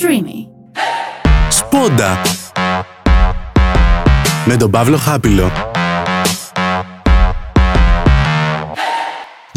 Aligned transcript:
Streamy. 0.00 0.46
Σπόντα 1.48 2.22
με 4.46 4.56
τον 4.56 4.70
Παύλο 4.70 4.96
Χάπιλο. 4.96 5.50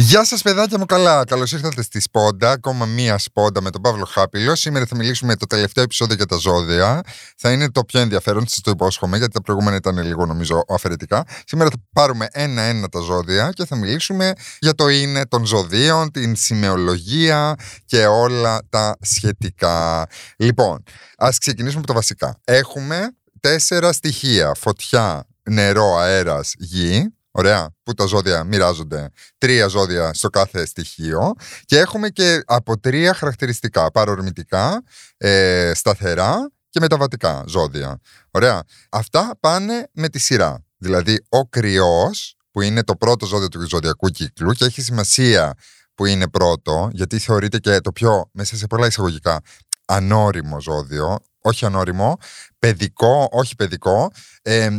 Γεια 0.01 0.25
σας, 0.25 0.41
παιδάκια 0.41 0.78
μου, 0.78 0.85
καλά. 0.85 1.23
Καλώς 1.23 1.51
ήρθατε 1.51 1.81
στη 1.81 1.99
Σπόντα. 1.99 2.51
Ακόμα 2.51 2.85
μία 2.85 3.17
Σπόντα 3.17 3.62
με 3.62 3.69
τον 3.69 3.81
Παύλο 3.81 4.05
Χάπιλο. 4.05 4.55
Σήμερα 4.55 4.85
θα 4.85 4.96
μιλήσουμε 4.96 5.35
το 5.35 5.46
τελευταίο 5.46 5.83
επεισόδιο 5.83 6.15
για 6.15 6.25
τα 6.25 6.35
ζώδια. 6.35 7.01
Θα 7.37 7.51
είναι 7.51 7.71
το 7.71 7.83
πιο 7.83 7.99
ενδιαφέρον, 7.99 8.47
σας 8.47 8.62
το 8.62 8.71
υπόσχομαι, 8.71 9.17
γιατί 9.17 9.33
τα 9.33 9.42
προηγούμενα 9.42 9.75
ήταν 9.75 10.03
λίγο, 10.03 10.25
νομίζω, 10.25 10.63
αφαιρετικά. 10.70 11.24
Σήμερα 11.46 11.70
θα 11.70 11.75
πάρουμε 11.93 12.28
ένα-ένα 12.31 12.89
τα 12.89 12.99
ζώδια 12.99 13.49
και 13.49 13.65
θα 13.65 13.75
μιλήσουμε 13.75 14.33
για 14.60 14.75
το 14.75 14.88
είναι 14.88 15.25
των 15.25 15.46
ζωδίων, 15.46 16.11
την 16.11 16.35
σημεολογία 16.35 17.55
και 17.85 18.05
όλα 18.05 18.59
τα 18.70 18.97
σχετικά. 19.02 20.07
Λοιπόν, 20.38 20.84
ας 21.17 21.38
ξεκινήσουμε 21.38 21.79
από 21.79 21.88
τα 21.88 21.93
βασικά. 21.93 22.39
Έχουμε 22.43 23.16
τέσσερα 23.39 23.93
στοιχεία. 23.93 24.53
Φωτιά, 24.53 25.27
νερό, 25.43 25.97
αέρας, 25.97 26.53
γη. 26.57 27.13
Ωραία, 27.31 27.69
που 27.83 27.93
τα 27.93 28.05
ζώδια 28.05 28.43
μοιράζονται; 28.43 29.09
Τρία 29.37 29.67
ζώδια 29.67 30.13
στο 30.13 30.29
κάθε 30.29 30.65
στοιχείο 30.65 31.33
και 31.65 31.77
έχουμε 31.77 32.09
και 32.09 32.41
από 32.45 32.79
τρία 32.79 33.13
χαρακτηριστικά, 33.13 33.91
παρορμητικά, 33.91 34.83
ε, 35.17 35.71
σταθερά 35.75 36.51
και 36.70 36.79
μεταβατικά 36.79 37.43
ζώδια. 37.47 37.99
Ωραία, 38.31 38.63
αυτά 38.89 39.37
πάνε 39.39 39.87
με 39.91 40.09
τη 40.09 40.20
σειρά. 40.20 40.63
Δηλαδή 40.77 41.25
ο 41.29 41.45
κρυός 41.45 42.37
που 42.51 42.61
είναι 42.61 42.84
το 42.84 42.95
πρώτο 42.95 43.25
ζώδιο 43.25 43.48
του 43.48 43.67
ζωδιακού 43.67 44.07
κύκλου 44.07 44.51
και 44.51 44.65
έχει 44.65 44.81
σημασία 44.81 45.53
που 45.95 46.05
είναι 46.05 46.27
πρώτο 46.27 46.89
γιατί 46.91 47.20
θεωρείται 47.20 47.59
και 47.59 47.79
το 47.79 47.91
πιο, 47.91 48.29
μέσα 48.34 48.55
σε 48.55 48.67
πολλά 48.67 48.87
εισαγωγικά, 48.87 49.41
ανώριμο 49.89 50.61
ζώδιο, 50.61 51.17
όχι 51.41 51.66
ανώριμο, 51.66 52.17
παιδικό, 52.59 53.27
όχι 53.32 53.55
παιδικό, 53.55 54.12
ε, 54.41 54.70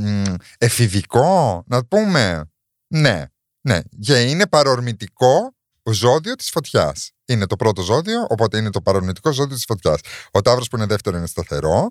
εφηβικό, 0.58 1.64
να 1.66 1.84
πούμε. 1.84 2.50
Ναι, 2.94 3.24
ναι. 3.60 3.80
Και 4.00 4.20
είναι 4.20 4.46
παρορμητικό 4.46 5.54
ζώδιο 5.90 6.34
της 6.34 6.50
φωτιάς. 6.50 7.10
Είναι 7.24 7.46
το 7.46 7.56
πρώτο 7.56 7.82
ζώδιο, 7.82 8.26
οπότε 8.28 8.58
είναι 8.58 8.70
το 8.70 8.80
παρορμητικό 8.80 9.32
ζώδιο 9.32 9.54
της 9.54 9.64
φωτιάς. 9.64 10.00
Ο 10.30 10.40
Ταύρος 10.40 10.68
που 10.68 10.76
είναι 10.76 10.86
δεύτερο 10.86 11.16
είναι 11.16 11.26
σταθερό. 11.26 11.88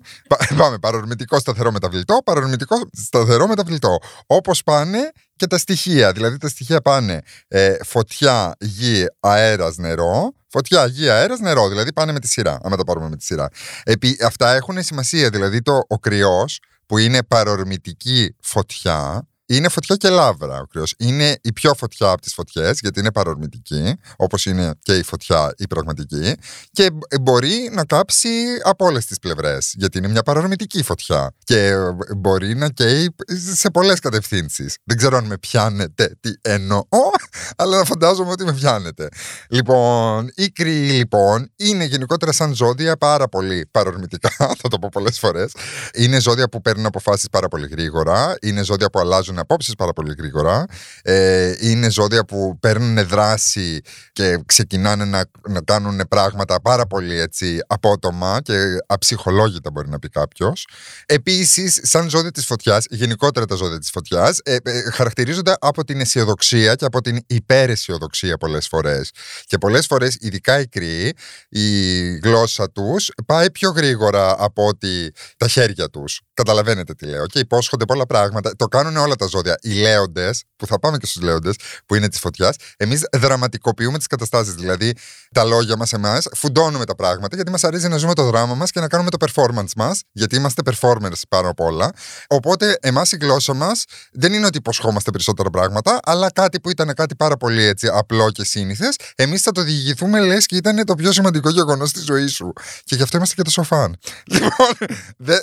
Πάμε, 0.56 0.78
παρορμητικό 0.78 1.38
σταθερό 1.38 1.72
μεταβλητό, 1.72 2.18
παρορμητικό 2.24 2.76
σταθερό 2.92 3.46
μεταβλητό. 3.46 3.98
Όπως 4.26 4.62
πάνε 4.62 5.10
και 5.36 5.46
τα 5.46 5.58
στοιχεία. 5.58 6.12
Δηλαδή 6.12 6.36
τα 6.36 6.48
στοιχεία 6.48 6.80
πάνε 6.80 7.20
ε, 7.48 7.76
φωτιά, 7.84 8.56
γη, 8.58 9.06
αέρας, 9.20 9.76
νερό. 9.76 10.32
Φωτιά, 10.52 10.86
γη, 10.86 11.08
αέρας, 11.08 11.40
νερό. 11.40 11.68
Δηλαδή 11.68 11.92
πάνε 11.92 12.12
με 12.12 12.20
τη 12.20 12.28
σειρά, 12.28 12.58
άμα 12.62 12.76
τα 12.76 12.84
πάρουμε 12.84 13.08
με 13.08 13.16
τη 13.16 13.24
σειρά. 13.24 13.48
Επί, 13.82 14.18
αυτά 14.24 14.52
έχουν 14.54 14.82
σημασία. 14.82 15.30
Δηλαδή 15.30 15.62
το, 15.62 15.84
ο 15.88 15.98
κρυός, 15.98 16.60
που 16.86 16.98
είναι 16.98 17.22
παρορμητική 17.22 18.36
φωτιά, 18.42 19.28
είναι 19.56 19.68
φωτιά 19.68 19.96
και 19.96 20.08
λάβρα 20.08 20.60
ο 20.60 20.64
κρυός. 20.64 20.94
Είναι 20.98 21.36
η 21.42 21.52
πιο 21.52 21.74
φωτιά 21.74 22.10
από 22.10 22.20
τις 22.20 22.34
φωτιές, 22.34 22.78
γιατί 22.80 23.00
είναι 23.00 23.12
παρορμητική, 23.12 23.94
όπως 24.16 24.46
είναι 24.46 24.74
και 24.82 24.96
η 24.96 25.02
φωτιά 25.02 25.54
η 25.56 25.66
πραγματική. 25.66 26.34
Και 26.72 26.90
μπορεί 27.20 27.70
να 27.72 27.84
κάψει 27.84 28.28
από 28.62 28.86
όλες 28.86 29.06
τις 29.06 29.18
πλευρές, 29.18 29.74
γιατί 29.76 29.98
είναι 29.98 30.08
μια 30.08 30.22
παρορμητική 30.22 30.82
φωτιά. 30.82 31.34
Και 31.44 31.74
μπορεί 32.16 32.54
να 32.54 32.68
καίει 32.68 33.14
σε 33.54 33.70
πολλές 33.70 33.98
κατευθύνσεις. 33.98 34.76
Δεν 34.84 34.96
ξέρω 34.96 35.16
αν 35.16 35.24
με 35.24 35.38
πιάνετε 35.38 36.16
τι 36.20 36.30
εννοώ, 36.40 36.84
αλλά 37.56 37.84
φαντάζομαι 37.84 38.30
ότι 38.30 38.44
με 38.44 38.52
πιάνετε. 38.52 39.08
Λοιπόν, 39.48 40.30
οι 40.34 40.48
κρύοι 40.50 40.88
λοιπόν 40.92 41.52
είναι 41.56 41.84
γενικότερα 41.84 42.32
σαν 42.32 42.54
ζώδια 42.54 42.96
πάρα 42.96 43.28
πολύ 43.28 43.68
παρορμητικά, 43.70 44.30
θα 44.60 44.68
το 44.68 44.78
πω 44.78 44.88
πολλές 44.92 45.18
φορές. 45.18 45.52
Είναι 45.94 46.20
ζώδια 46.20 46.48
που 46.48 46.60
παίρνουν 46.60 46.86
αποφάσεις 46.86 47.28
πάρα 47.28 47.48
πολύ 47.48 47.66
γρήγορα. 47.66 48.36
Είναι 48.40 48.64
ζώδια 48.64 48.90
που 48.90 48.98
αλλάζουν 48.98 49.38
απόψεις 49.40 49.74
πάρα 49.74 49.92
πολύ 49.92 50.14
γρήγορα. 50.18 50.64
Ε, 51.02 51.54
είναι 51.60 51.90
ζώδια 51.90 52.24
που 52.24 52.58
παίρνουν 52.60 53.06
δράση 53.06 53.80
και 54.12 54.38
ξεκινάνε 54.46 55.04
να, 55.04 55.24
να 55.48 55.60
κάνουν 55.60 56.00
πράγματα 56.08 56.60
πάρα 56.60 56.86
πολύ 56.86 57.20
έτσι 57.20 57.58
απότομα 57.66 58.40
και 58.42 58.54
αψυχολόγητα 58.86 59.70
μπορεί 59.70 59.88
να 59.88 59.98
πει 59.98 60.08
κάποιος. 60.08 60.66
Επίσης, 61.06 61.80
σαν 61.82 62.08
ζώδια 62.08 62.30
της 62.30 62.46
φωτιάς, 62.46 62.84
γενικότερα 62.90 63.46
τα 63.46 63.54
ζώδια 63.54 63.78
της 63.78 63.90
φωτιάς, 63.90 64.38
ε, 64.42 64.56
ε, 64.62 64.90
χαρακτηρίζονται 64.90 65.54
από 65.60 65.84
την 65.84 66.00
αισιοδοξία 66.00 66.74
και 66.74 66.84
από 66.84 67.00
την 67.00 67.18
υπεραισιοδοξία 67.26 68.36
πολλές 68.36 68.66
φορές. 68.66 69.10
Και 69.46 69.58
πολλές 69.58 69.86
φορές, 69.86 70.16
ειδικά 70.20 70.60
οι 70.60 70.66
κρύοι, 70.66 71.16
η 71.48 72.16
γλώσσα 72.18 72.70
τους 72.70 73.10
πάει 73.26 73.50
πιο 73.50 73.70
γρήγορα 73.70 74.34
από 74.38 74.66
ότι 74.66 75.12
τα 75.36 75.48
χέρια 75.48 75.88
τους. 75.88 76.20
Καταλαβαίνετε 76.34 76.94
τι 76.94 77.06
λέω. 77.06 77.26
Και 77.26 77.38
υπόσχονται 77.38 77.84
πολλά 77.84 78.06
πράγματα. 78.06 78.56
Το 78.56 78.66
κάνουν 78.66 78.96
όλα 78.96 79.16
τα 79.16 79.26
ζώδια. 79.30 79.58
Οι 79.60 79.72
λέοντες, 79.72 80.44
που 80.56 80.66
θα 80.66 80.78
πάμε 80.78 80.98
και 80.98 81.06
στους 81.06 81.22
λέοντες, 81.22 81.56
που 81.86 81.94
είναι 81.94 82.08
της 82.08 82.18
φωτιάς, 82.18 82.56
εμείς 82.76 83.06
δραματικοποιούμε 83.12 83.98
τις 83.98 84.06
καταστάσεις. 84.06 84.54
Δηλαδή, 84.54 84.94
τα 85.34 85.44
λόγια 85.44 85.76
μας, 85.76 85.92
εμάς, 85.92 86.28
φουντώνουμε 86.34 86.84
τα 86.84 86.94
πράγματα, 86.94 87.36
γιατί 87.36 87.50
μας 87.50 87.64
αρέσει 87.64 87.88
να 87.88 87.96
ζούμε 87.96 88.14
το 88.14 88.24
δράμα 88.24 88.54
μας 88.54 88.70
και 88.70 88.80
να 88.80 88.88
κάνουμε 88.88 89.10
το 89.10 89.26
performance 89.26 89.72
μας, 89.76 90.02
γιατί 90.12 90.36
είμαστε 90.36 90.62
performers 90.70 91.20
πάνω 91.28 91.48
απ' 91.48 91.60
όλα. 91.60 91.90
Οπότε, 92.28 92.76
εμάς 92.80 93.12
η 93.12 93.16
γλώσσα 93.20 93.54
μας 93.54 93.84
δεν 94.12 94.32
είναι 94.32 94.46
ότι 94.46 94.58
υποσχόμαστε 94.58 95.10
περισσότερα 95.10 95.50
πράγματα, 95.50 96.00
αλλά 96.02 96.30
κάτι 96.30 96.60
που 96.60 96.70
ήταν 96.70 96.94
κάτι 96.94 97.14
πάρα 97.16 97.36
πολύ 97.36 97.62
έτσι 97.62 97.88
απλό 97.92 98.30
και 98.30 98.44
σύνηθες, 98.44 98.96
εμείς 99.14 99.42
θα 99.42 99.52
το 99.52 99.62
διηγηθούμε 99.62 100.20
λες 100.20 100.46
και 100.46 100.56
ήταν 100.56 100.84
το 100.84 100.94
πιο 100.94 101.12
σημαντικό 101.12 101.50
γεγονός 101.50 101.88
στη 101.88 102.00
ζωής 102.00 102.32
σου. 102.32 102.52
Και 102.84 102.94
γι' 102.94 103.02
αυτό 103.02 103.16
είμαστε 103.16 103.34
και 103.34 103.42
τόσο 103.42 103.62
φαν. 103.62 103.96
Λοιπόν, 104.40 104.88
δε, 105.16 105.36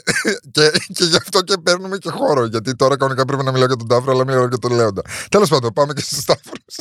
και, 0.52 0.72
και 0.94 1.04
γι' 1.04 1.16
αυτό 1.16 1.42
και 1.42 1.58
παίρνουμε 1.64 1.98
και 1.98 2.10
χώρο, 2.10 2.46
γιατί 2.46 2.76
τώρα 2.76 2.98
κανονικά 2.98 3.26
πρέπει 3.26 3.44
να 3.44 3.52
μιλάω 3.52 3.68
για 3.68 3.77
τον 3.78 3.88
Ταύρο, 3.88 4.12
αλλά 4.12 4.26
μιλάω 4.26 4.48
για 4.48 4.58
τον 4.58 4.72
Λέοντα. 4.72 5.02
Τέλος 5.30 5.50
πάντων, 5.50 5.74
πάμε 5.74 5.94
και 5.94 6.02
στους 6.02 6.26
Ταύρους. 6.26 6.76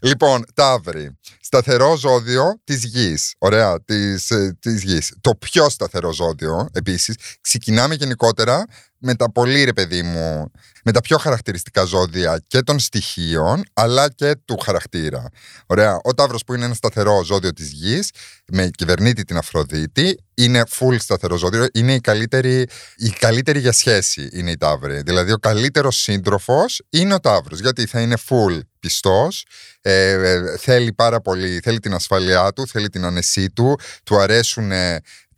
Λοιπόν, 0.00 0.44
Ταύρη. 0.54 1.18
Σταθερό 1.50 1.96
ζώδιο 1.96 2.60
της 2.64 2.84
γης. 2.84 3.34
Ωραία, 3.38 3.84
της 3.84 4.32
της 4.60 4.82
γης. 4.82 5.12
Το 5.20 5.34
πιο 5.34 5.68
σταθερό 5.68 6.12
ζώδιο, 6.12 6.68
επίσης. 6.72 7.16
Ξεκινάμε 7.40 7.94
γενικότερα 7.94 8.64
με 8.98 9.14
τα 9.14 9.32
πολύ 9.32 9.64
ρε 9.64 9.72
παιδί 9.72 10.02
μου, 10.02 10.50
με 10.84 10.92
τα 10.92 11.00
πιο 11.00 11.18
χαρακτηριστικά 11.18 11.84
ζώδια 11.84 12.44
και 12.46 12.60
των 12.60 12.78
στοιχείων, 12.78 13.62
αλλά 13.72 14.08
και 14.10 14.36
του 14.44 14.56
χαρακτήρα. 14.64 15.24
Ωραία. 15.66 16.00
Ο 16.02 16.14
Ταύρος 16.14 16.44
που 16.44 16.54
είναι 16.54 16.64
ένα 16.64 16.74
σταθερό 16.74 17.24
ζώδιο 17.24 17.52
της 17.52 17.70
γης, 17.70 18.10
με 18.52 18.70
κυβερνήτη 18.76 19.24
την 19.24 19.36
Αφροδίτη, 19.36 20.24
είναι 20.34 20.62
full 20.78 20.96
σταθερό 20.98 21.36
ζώδιο, 21.36 21.66
είναι 21.72 21.94
η 21.94 22.00
καλύτερη, 22.00 22.66
η 22.96 23.10
καλύτερη 23.10 23.58
για 23.58 23.72
σχέση 23.72 24.28
είναι 24.32 24.50
η 24.50 24.56
Ταύρη. 24.56 25.02
Δηλαδή 25.02 25.32
ο 25.32 25.38
καλύτερος 25.38 25.96
σύντροφος 25.96 26.82
είναι 26.90 27.14
ο 27.14 27.20
Ταύρος, 27.20 27.60
γιατί 27.60 27.86
θα 27.86 28.00
είναι 28.00 28.16
full 28.28 28.60
πιστός, 28.80 29.44
ε, 29.80 30.10
ε, 30.10 30.56
θέλει 30.56 30.92
πάρα 30.92 31.20
πολύ, 31.20 31.60
θέλει 31.62 31.78
την 31.78 31.94
ασφαλειά 31.94 32.52
του, 32.52 32.66
θέλει 32.66 32.88
την 32.88 33.04
ανεσή 33.04 33.50
του, 33.50 33.78
του 34.04 34.18
αρέσουν 34.18 34.72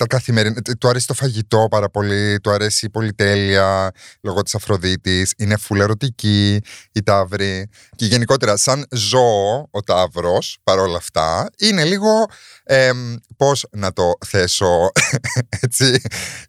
τα 0.00 0.06
καθημερινά. 0.06 0.60
Του 0.80 0.88
αρέσει 0.88 1.06
το 1.06 1.14
φαγητό 1.14 1.66
πάρα 1.70 1.90
πολύ, 1.90 2.40
του 2.40 2.50
αρέσει 2.50 2.86
η 2.86 2.90
πολυτέλεια 2.90 3.90
λόγω 4.22 4.42
της 4.42 4.54
Αφροδίτης. 4.54 5.32
Είναι 5.36 5.56
φουλερωτική 5.56 6.60
η 6.92 7.02
Ταύρη. 7.02 7.68
Και 7.96 8.06
γενικότερα, 8.06 8.56
σαν 8.56 8.86
ζώο, 8.90 9.68
ο 9.70 9.80
Ταύρος, 9.80 10.58
παρόλα 10.62 10.96
αυτά, 10.96 11.46
είναι 11.58 11.84
λίγο. 11.84 12.26
Ε, 12.64 12.90
Πώς 13.36 13.66
να 13.70 13.92
το 13.92 14.12
θέσω 14.26 14.90
έτσι. 15.62 16.00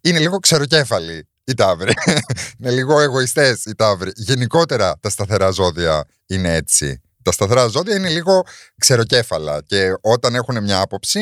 Είναι 0.02 0.20
λίγο 0.20 0.38
ξεροκέφαλη 0.38 1.28
η 1.44 1.54
Ταύρη. 1.54 1.94
είναι 2.60 2.72
λίγο 2.72 3.00
εγωιστές 3.00 3.66
οι 3.66 3.76
Ταύροι. 3.76 4.12
Γενικότερα 4.16 4.98
τα 5.00 5.10
σταθερά 5.10 5.50
ζώδια 5.50 6.06
είναι 6.26 6.56
έτσι. 6.56 7.02
Τα 7.24 7.32
σταθερά 7.32 7.68
ζώδια 7.68 7.96
είναι 7.96 8.10
λίγο 8.10 8.44
ξεροκέφαλα 8.78 9.62
και 9.66 9.94
όταν 10.02 10.36
έχουν 10.36 10.64
μια 10.64 10.80
άποψη, 10.80 11.20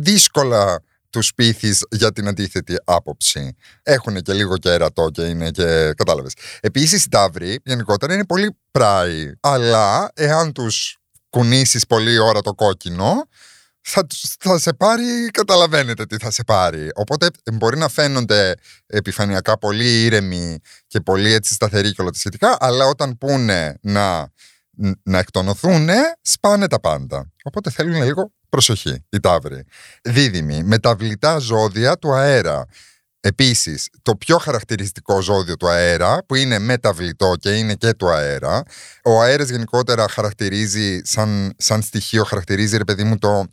δύσκολα 0.00 0.82
τους 1.10 1.34
πείθεις 1.34 1.86
για 1.90 2.12
την 2.12 2.28
αντίθετη 2.28 2.76
άποψη. 2.84 3.56
Έχουν 3.82 4.22
και 4.22 4.32
λίγο 4.32 4.58
κέρατο 4.58 5.10
και 5.10 5.22
είναι 5.22 5.50
και. 5.50 5.92
Κατάλαβες. 5.96 6.32
Επίσης, 6.60 7.04
οι 7.04 7.08
Ταύροι 7.08 7.60
γενικότερα 7.64 8.14
είναι 8.14 8.24
πολύ 8.24 8.56
πράοι. 8.70 9.32
Αλλά 9.40 10.10
εάν 10.14 10.52
τους 10.52 10.96
κουνήσεις 11.30 11.86
πολύ 11.86 12.18
ώρα 12.18 12.40
το 12.40 12.54
κόκκινο, 12.54 13.28
θα, 13.82 14.06
θα 14.40 14.58
σε 14.58 14.72
πάρει, 14.72 15.30
καταλαβαίνετε 15.30 16.06
τι 16.06 16.16
θα 16.16 16.30
σε 16.30 16.44
πάρει. 16.44 16.88
Οπότε 16.94 17.28
μπορεί 17.52 17.78
να 17.78 17.88
φαίνονται 17.88 18.54
επιφανειακά 18.86 19.58
πολύ 19.58 20.04
ήρεμοι 20.04 20.58
και 20.86 21.00
πολύ 21.00 21.32
έτσι 21.32 21.54
σταθεροί 21.54 21.92
και 21.92 22.00
όλα 22.00 22.10
τα 22.10 22.18
σχετικά, 22.18 22.56
αλλά 22.60 22.86
όταν 22.86 23.18
πούνε 23.18 23.78
να, 23.80 24.32
να 25.02 25.18
εκτονωθούν, 25.18 25.88
σπάνε 26.22 26.66
τα 26.66 26.80
πάντα. 26.80 27.32
Οπότε 27.42 27.70
θέλουν 27.70 28.02
λίγο 28.02 28.32
Προσοχή, 28.52 29.04
η 29.08 29.20
Ταύρη. 29.20 29.64
Δίδυμη, 30.02 30.62
μεταβλητά 30.62 31.38
ζώδια 31.38 31.98
του 31.98 32.14
αέρα. 32.14 32.66
Επίσης, 33.24 33.88
το 34.02 34.16
πιο 34.16 34.38
χαρακτηριστικό 34.38 35.20
ζώδιο 35.20 35.56
του 35.56 35.68
αέρα, 35.68 36.24
που 36.26 36.34
είναι 36.34 36.58
μεταβλητό 36.58 37.34
και 37.40 37.50
είναι 37.50 37.74
και 37.74 37.94
του 37.94 38.08
αέρα. 38.08 38.62
Ο 39.04 39.20
αέρας 39.20 39.48
γενικότερα 39.48 40.08
χαρακτηρίζει, 40.08 41.00
σαν, 41.04 41.52
σαν 41.56 41.82
στοιχείο, 41.82 42.24
χαρακτηρίζει, 42.24 42.76
ρε 42.76 42.84
παιδί 42.84 43.04
μου, 43.04 43.18
το, 43.18 43.44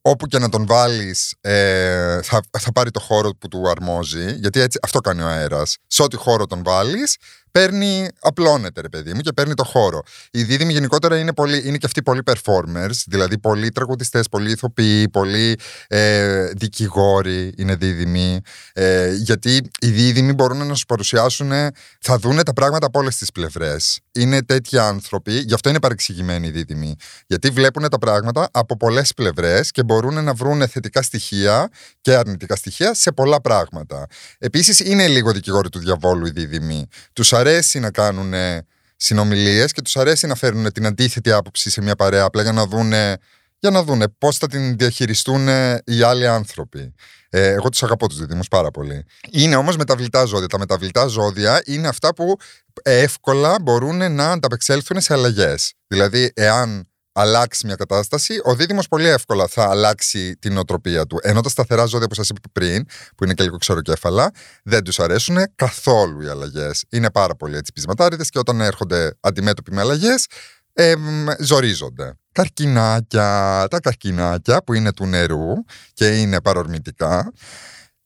όπου 0.00 0.26
και 0.26 0.38
να 0.38 0.48
τον 0.48 0.66
βάλεις, 0.66 1.34
ε, 1.40 2.22
θα, 2.22 2.40
θα 2.58 2.72
πάρει 2.72 2.90
το 2.90 3.00
χώρο 3.00 3.30
που 3.30 3.48
του 3.48 3.68
αρμόζει. 3.68 4.32
Γιατί 4.34 4.60
έτσι, 4.60 4.78
αυτό 4.82 5.00
κάνει 5.00 5.22
ο 5.22 5.26
αέρας. 5.26 5.76
Σε 5.86 6.02
ό,τι 6.02 6.16
χώρο 6.16 6.46
τον 6.46 6.62
βάλεις, 6.64 7.16
παίρνει, 7.58 8.08
απλώνεται 8.20 8.80
ρε 8.80 8.88
παιδί 8.88 9.14
μου 9.14 9.20
και 9.20 9.32
παίρνει 9.32 9.54
το 9.54 9.64
χώρο. 9.64 10.02
Οι 10.30 10.42
δίδυμοι 10.42 10.72
γενικότερα 10.72 11.18
είναι, 11.18 11.32
πολύ, 11.32 11.62
είναι 11.66 11.76
και 11.76 11.86
αυτοί 11.86 12.02
πολύ 12.02 12.22
performers, 12.24 13.02
δηλαδή 13.06 13.38
πολλοί 13.38 13.70
τραγουδιστές, 13.70 14.28
πολλοί 14.28 14.50
ηθοποιοί, 14.50 15.08
πολλοί 15.08 15.58
ε, 15.86 16.46
δικηγόροι 16.46 17.52
είναι 17.56 17.74
δίδυμοι. 17.74 18.40
Ε, 18.72 19.12
γιατί 19.12 19.70
οι 19.80 19.88
δίδυμοι 19.88 20.32
μπορούν 20.32 20.66
να 20.66 20.74
σου 20.74 20.86
παρουσιάσουν, 20.86 21.52
θα 22.00 22.18
δούνε 22.18 22.42
τα 22.42 22.52
πράγματα 22.52 22.86
από 22.86 22.98
όλες 22.98 23.16
τις 23.16 23.32
πλευρές. 23.32 24.00
Είναι 24.12 24.42
τέτοιοι 24.42 24.78
άνθρωποι, 24.78 25.32
γι' 25.32 25.54
αυτό 25.54 25.68
είναι 25.68 25.80
παρεξηγημένοι 25.80 26.46
οι 26.46 26.50
δίδυμοι. 26.50 26.96
Γιατί 27.26 27.50
βλέπουν 27.50 27.88
τα 27.88 27.98
πράγματα 27.98 28.48
από 28.52 28.76
πολλές 28.76 29.14
πλευρές 29.14 29.70
και 29.70 29.82
μπορούν 29.82 30.24
να 30.24 30.34
βρουν 30.34 30.68
θετικά 30.68 31.02
στοιχεία 31.02 31.68
και 32.00 32.14
αρνητικά 32.14 32.56
στοιχεία 32.56 32.94
σε 32.94 33.12
πολλά 33.12 33.40
πράγματα. 33.40 34.06
Επίσης, 34.38 34.80
είναι 34.80 35.06
λίγο 35.06 35.32
δικηγόροι 35.32 35.68
του 35.68 35.78
διαβόλου 35.78 36.26
οι 36.26 36.30
δίδυμοι. 36.30 36.86
Τους 37.12 37.32
αρέσει 37.44 37.78
να 37.78 37.90
κάνουν 37.90 38.32
συνομιλίες 38.96 39.72
και 39.72 39.82
τους 39.82 39.96
αρέσει 39.96 40.26
να 40.26 40.34
φέρουν 40.34 40.72
την 40.72 40.86
αντίθετη 40.86 41.32
άποψη 41.32 41.70
σε 41.70 41.82
μια 41.82 41.96
παρέα 41.96 42.24
απλά 42.24 42.42
για 42.42 42.52
να 42.52 42.66
δούνε 42.66 43.16
για 43.58 43.70
να 43.70 43.82
δούνε 43.82 44.08
πώς 44.18 44.36
θα 44.36 44.46
την 44.46 44.76
διαχειριστούν 44.76 45.48
οι 45.84 46.02
άλλοι 46.02 46.26
άνθρωποι. 46.26 46.94
Ε, 47.30 47.48
εγώ 47.48 47.68
τους 47.68 47.82
αγαπώ 47.82 48.08
τους 48.08 48.18
δίδυμου 48.18 48.42
πάρα 48.50 48.70
πολύ. 48.70 49.04
Είναι 49.30 49.56
όμως 49.56 49.76
μεταβλητά 49.76 50.24
ζώδια. 50.24 50.46
Τα 50.46 50.58
μεταβλητά 50.58 51.06
ζώδια 51.06 51.62
είναι 51.64 51.88
αυτά 51.88 52.14
που 52.14 52.36
εύκολα 52.82 53.56
μπορούν 53.62 54.12
να 54.12 54.30
ανταπεξέλθουν 54.30 55.00
σε 55.00 55.12
αλλαγές. 55.12 55.72
Δηλαδή, 55.86 56.32
εάν 56.34 56.88
αλλάξει 57.14 57.66
μια 57.66 57.74
κατάσταση, 57.74 58.40
ο 58.44 58.54
δίδυμος 58.54 58.88
πολύ 58.88 59.08
εύκολα 59.08 59.46
θα 59.46 59.68
αλλάξει 59.68 60.36
την 60.36 60.56
οτροπία 60.58 61.06
του. 61.06 61.18
Ενώ 61.22 61.40
τα 61.40 61.48
σταθερά 61.48 61.84
ζώδια 61.84 62.06
που 62.06 62.14
σας 62.14 62.28
είπα 62.28 62.40
πριν, 62.52 62.84
που 63.16 63.24
είναι 63.24 63.34
και 63.34 63.42
λίγο 63.42 63.56
ξεροκέφαλα, 63.56 64.30
δεν 64.64 64.84
τους 64.84 64.98
αρέσουν 64.98 65.36
καθόλου 65.54 66.20
οι 66.20 66.28
αλλαγές. 66.28 66.84
Είναι 66.88 67.10
πάρα 67.10 67.34
πολύ 67.34 67.56
έτσι 67.56 67.72
πεισματάριδες 67.72 68.28
και 68.28 68.38
όταν 68.38 68.60
έρχονται 68.60 69.12
αντιμέτωποι 69.20 69.72
με 69.72 69.80
αλλαγές, 69.80 70.26
ε, 70.72 70.94
ζορίζονται. 71.38 72.14
Καρκινάκια. 72.32 73.66
Τα 73.70 73.80
καρκινάκια 73.80 74.62
που 74.64 74.74
είναι 74.74 74.92
του 74.92 75.06
νερού 75.06 75.52
και 75.92 76.20
είναι 76.20 76.40
παρορμητικά. 76.40 77.32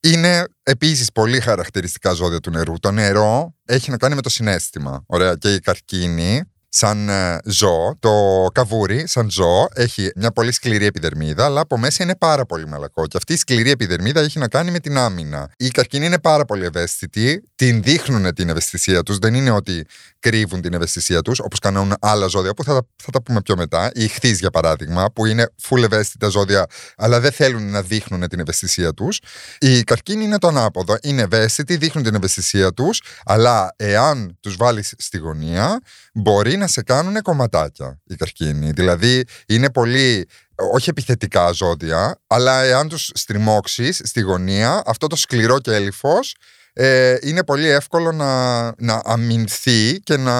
Είναι 0.00 0.44
επίσης 0.62 1.12
πολύ 1.12 1.40
χαρακτηριστικά 1.40 2.12
ζώδια 2.12 2.40
του 2.40 2.50
νερού. 2.50 2.78
Το 2.80 2.90
νερό 2.90 3.54
έχει 3.64 3.90
να 3.90 3.96
κάνει 3.96 4.14
με 4.14 4.20
το 4.20 4.28
συνέστημα. 4.28 5.02
Ωραία. 5.06 5.36
Και 5.36 5.54
η 5.54 5.58
καρκίνη 5.58 6.42
σαν 6.68 7.08
ε, 7.08 7.38
ζώο, 7.44 7.96
το 8.00 8.46
καβούρι, 8.52 9.06
σαν 9.06 9.30
ζώο, 9.30 9.68
έχει 9.74 10.10
μια 10.16 10.30
πολύ 10.30 10.52
σκληρή 10.52 10.84
επιδερμίδα, 10.84 11.44
αλλά 11.44 11.60
από 11.60 11.78
μέσα 11.78 12.02
είναι 12.02 12.16
πάρα 12.16 12.46
πολύ 12.46 12.66
μαλακό. 12.66 13.06
Και 13.06 13.16
αυτή 13.16 13.32
η 13.32 13.36
σκληρή 13.36 13.70
επιδερμίδα 13.70 14.20
έχει 14.20 14.38
να 14.38 14.48
κάνει 14.48 14.70
με 14.70 14.78
την 14.78 14.98
άμυνα. 14.98 15.50
Οι 15.56 15.68
καρκίνοι 15.68 16.06
είναι 16.06 16.18
πάρα 16.18 16.44
πολύ 16.44 16.64
ευαίσθητοι, 16.64 17.42
την 17.54 17.82
δείχνουν 17.82 18.34
την 18.34 18.48
ευαισθησία 18.48 19.02
τους. 19.02 19.18
Δεν 19.18 19.34
είναι 19.34 19.50
ότι 19.50 19.86
κρύβουν 20.18 20.60
την 20.60 20.74
ευαισθησία 20.74 21.22
τους, 21.22 21.38
όπως 21.38 21.58
κάνουν 21.58 21.94
άλλα 22.00 22.26
ζώδια, 22.26 22.54
που 22.54 22.64
θα, 22.64 22.86
θα 22.96 23.10
τα 23.10 23.22
πούμε 23.22 23.42
πιο 23.42 23.56
μετά. 23.56 23.90
Οι 23.94 24.04
ηχθεί, 24.04 24.30
για 24.32 24.50
παράδειγμα, 24.50 25.10
που 25.12 25.26
είναι 25.26 25.52
full 25.68 25.82
ευαίσθητα 25.82 26.28
ζώδια, 26.28 26.66
αλλά 26.96 27.20
δεν 27.20 27.32
θέλουν 27.32 27.70
να 27.70 27.82
δείχνουν 27.82 28.28
την 28.28 28.40
ευαισθησία 28.40 28.94
τους. 28.94 29.20
Οι 29.58 29.82
καρκίνοι 29.82 30.24
είναι 30.24 30.38
το 30.38 30.46
ανάποδο. 30.48 30.96
Είναι 31.02 31.22
ευαίσθητοι, 31.22 31.76
δείχνουν 31.76 32.04
την 32.04 32.14
ευαισθησία 32.14 32.72
τους, 32.72 33.02
αλλά 33.24 33.74
εάν 33.76 34.36
τους 34.40 34.56
βάλεις 34.56 34.94
στη 34.98 35.18
γωνία, 35.18 35.80
μπορεί 36.12 36.56
να 36.58 36.66
σε 36.66 36.82
κάνουν 36.82 37.22
κομματάκια 37.22 38.00
οι 38.04 38.14
καρκίνοι. 38.14 38.70
Δηλαδή 38.70 39.24
είναι 39.46 39.70
πολύ 39.70 40.28
όχι 40.72 40.90
επιθετικά 40.90 41.50
ζώδια, 41.50 42.20
αλλά 42.26 42.62
εάν 42.62 42.88
τους 42.88 43.10
στριμώξεις 43.14 44.00
στη 44.04 44.20
γωνία, 44.20 44.82
αυτό 44.86 45.06
το 45.06 45.16
σκληρό 45.16 45.58
και 45.58 45.74
έλιφος 45.74 46.34
ε, 46.80 47.16
είναι 47.20 47.44
πολύ 47.44 47.68
εύκολο 47.68 48.12
να, 48.12 48.62
να 48.78 49.00
αμυνθεί 49.04 50.00
και 50.00 50.16
να 50.16 50.32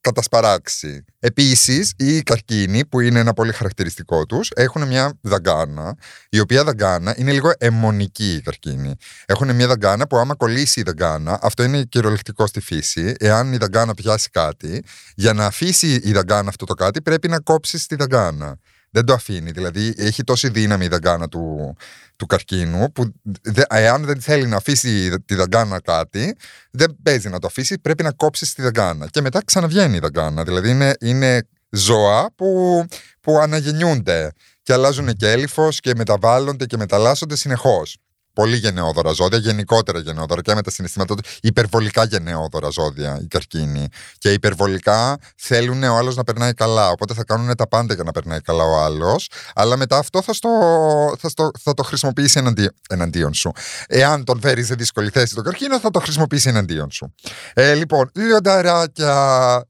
κατασπαράξει. 0.00 1.04
Επίσης, 1.18 1.92
οι 1.96 2.22
καρκίνοι, 2.22 2.84
που 2.84 3.00
είναι 3.00 3.18
ένα 3.18 3.32
πολύ 3.32 3.52
χαρακτηριστικό 3.52 4.26
τους, 4.26 4.50
έχουν 4.54 4.86
μια 4.86 5.12
δαγκάνα, 5.20 5.96
η 6.28 6.38
οποία 6.38 6.64
δαγκάνα 6.64 7.14
είναι 7.18 7.32
λίγο 7.32 7.52
αιμονική 7.58 8.34
η 8.34 8.40
καρκίνη. 8.40 8.94
Έχουν 9.26 9.54
μια 9.54 9.66
δαγκάνα 9.66 10.06
που, 10.06 10.16
άμα 10.16 10.34
κολλήσει 10.34 10.80
η 10.80 10.82
δαγκάνα, 10.82 11.38
αυτό 11.42 11.62
είναι 11.62 11.82
κυριολεκτικό 11.82 12.46
στη 12.46 12.60
φύση. 12.60 13.14
Εάν 13.18 13.52
η 13.52 13.56
δαγκάνα 13.56 13.94
πιάσει 13.94 14.30
κάτι, 14.30 14.84
για 15.14 15.32
να 15.32 15.46
αφήσει 15.46 16.00
η 16.04 16.12
δαγκάνα 16.12 16.48
αυτό 16.48 16.64
το 16.64 16.74
κάτι, 16.74 17.02
πρέπει 17.02 17.28
να 17.28 17.40
κόψεις 17.40 17.86
τη 17.86 17.96
δαγκάνα 17.96 18.58
δεν 18.90 19.04
το 19.04 19.12
αφήνει. 19.12 19.50
Δηλαδή 19.50 19.94
έχει 19.96 20.24
τόση 20.24 20.48
δύναμη 20.48 20.84
η 20.84 20.88
δαγκάνα 20.88 21.28
του, 21.28 21.76
του 22.16 22.26
καρκίνου 22.26 22.92
που 22.92 23.12
δε, 23.42 23.62
εάν 23.68 24.04
δεν 24.04 24.20
θέλει 24.20 24.46
να 24.46 24.56
αφήσει 24.56 25.18
τη 25.26 25.34
δαγκάνα 25.34 25.80
κάτι, 25.80 26.36
δεν 26.70 26.96
παίζει 27.02 27.28
να 27.28 27.38
το 27.38 27.46
αφήσει, 27.46 27.78
πρέπει 27.78 28.02
να 28.02 28.12
κόψει 28.12 28.54
τη 28.54 28.62
δαγκάνα. 28.62 29.06
Και 29.06 29.20
μετά 29.20 29.44
ξαναβγαίνει 29.44 29.96
η 29.96 30.00
δαγκάνα. 30.00 30.44
Δηλαδή 30.44 30.70
είναι, 30.70 30.94
είναι 31.00 31.48
ζώα 31.70 32.30
που, 32.34 32.84
που 33.20 33.38
αναγεννιούνται 33.38 34.30
και 34.62 34.72
αλλάζουν 34.72 35.16
και 35.16 35.30
έλυφος 35.30 35.80
και 35.80 35.92
μεταβάλλονται 35.96 36.66
και 36.66 36.76
μεταλλάσσονται 36.76 37.36
συνεχώς 37.36 37.96
πολύ 38.36 38.56
γενναιόδωρα 38.56 39.12
ζώδια, 39.12 39.38
γενικότερα 39.38 39.98
γενναιόδωρα 39.98 40.40
και 40.42 40.54
με 40.54 40.62
τα 40.62 40.70
συναισθήματά 40.70 41.14
του. 41.14 41.22
Υπερβολικά 41.42 42.04
γενναιόδωρα 42.04 42.68
ζώδια 42.68 43.18
οι 43.22 43.26
καρκίνοι. 43.26 43.88
Και 44.18 44.32
υπερβολικά 44.32 45.18
θέλουν 45.36 45.82
ο 45.82 45.96
άλλος 45.96 46.16
να 46.16 46.24
περνάει 46.24 46.54
καλά. 46.54 46.90
Οπότε 46.90 47.14
θα 47.14 47.24
κάνουν 47.24 47.56
τα 47.56 47.68
πάντα 47.68 47.94
για 47.94 48.04
να 48.04 48.12
περνάει 48.12 48.40
καλά 48.40 48.64
ο 48.64 48.78
άλλος. 48.78 49.28
Αλλά 49.54 49.76
μετά 49.76 49.98
αυτό 49.98 50.22
θα, 50.22 50.32
στο, 50.32 50.48
θα, 51.18 51.28
στο, 51.28 51.50
θα 51.60 51.74
το 51.74 51.82
χρησιμοποιήσει 51.82 52.38
εναντί, 52.38 52.70
εναντίον 52.88 53.34
σου. 53.34 53.50
Εάν 53.86 54.24
τον 54.24 54.40
φέρεις 54.40 54.66
σε 54.66 54.74
δύσκολη 54.74 55.10
θέση 55.10 55.34
τον 55.34 55.44
καρκίνο, 55.44 55.80
θα 55.80 55.90
το 55.90 56.00
χρησιμοποιήσει 56.00 56.48
εναντίον 56.48 56.90
σου. 56.90 57.14
Ε, 57.54 57.74
λοιπόν, 57.74 58.10
λιονταράκια, 58.14 59.14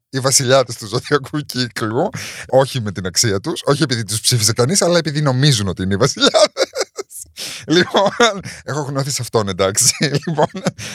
οι 0.09 0.19
βασιλιάτες 0.19 0.75
του 0.77 0.87
ζωδιακού 0.87 1.39
κύκλου, 1.39 2.09
όχι 2.47 2.81
με 2.81 2.91
την 2.91 3.05
αξία 3.05 3.39
τους, 3.39 3.61
όχι 3.65 3.83
επειδή 3.83 4.03
τους 4.03 4.21
ψήφισε 4.21 4.53
κανείς, 4.53 4.81
αλλά 4.81 4.97
επειδή 4.97 5.21
νομίζουν 5.21 5.67
ότι 5.67 5.83
είναι 5.83 5.93
οι 5.93 5.97
βασιλιάτες. 5.97 6.46
Λοιπόν, 7.67 8.09
έχω 8.63 8.81
γνώθει 8.81 9.11
σε 9.11 9.21
αυτόν, 9.21 9.47
εντάξει. 9.47 9.95
Λοιπόν, 10.25 10.47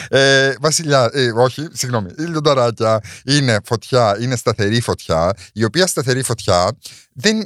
ε, 0.09 0.53
βασιλιά, 0.59 1.09
ε, 1.13 1.31
όχι, 1.31 1.67
συγγνώμη. 1.71 2.11
Η 2.17 2.23
λιονταράκια 2.23 2.99
είναι 3.25 3.59
φωτιά, 3.65 4.17
είναι 4.19 4.35
σταθερή 4.35 4.81
φωτιά, 4.81 5.33
η 5.53 5.63
οποία 5.63 5.87
σταθερή 5.87 6.23
φωτιά 6.23 6.77
δεν, 7.13 7.45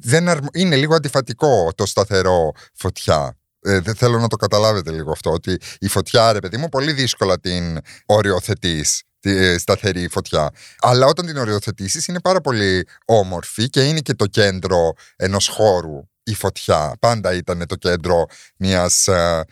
δεν, 0.00 0.40
είναι 0.52 0.76
λίγο 0.76 0.94
αντιφατικό 0.94 1.72
το 1.74 1.86
σταθερό 1.86 2.52
φωτιά. 2.74 3.36
Ε, 3.60 3.80
δεν 3.80 3.94
θέλω 3.94 4.18
να 4.18 4.28
το 4.28 4.36
καταλάβετε 4.36 4.90
λίγο 4.90 5.10
αυτό, 5.10 5.30
ότι 5.30 5.58
η 5.78 5.88
φωτιά, 5.88 6.32
ρε 6.32 6.38
παιδί 6.38 6.56
μου, 6.56 6.68
πολύ 6.68 6.92
δύσκολα 6.92 7.40
την 7.40 7.78
οριοθετείς 8.06 9.02
τη 9.20 9.30
ε, 9.30 9.58
σταθερή 9.58 10.08
φωτιά. 10.08 10.50
Αλλά 10.80 11.06
όταν 11.06 11.26
την 11.26 11.36
οριοθετήσεις 11.36 12.06
είναι 12.06 12.20
πάρα 12.20 12.40
πολύ 12.40 12.86
όμορφη 13.04 13.68
και 13.68 13.82
είναι 13.82 14.00
και 14.00 14.14
το 14.14 14.26
κέντρο 14.26 14.92
ενός 15.16 15.48
χώρου 15.48 16.08
η 16.24 16.34
φωτιά. 16.34 16.96
Πάντα 17.00 17.34
ήταν 17.34 17.66
το 17.66 17.74
κέντρο 17.74 18.26
μιας, 18.56 19.06
ε, 19.06 19.44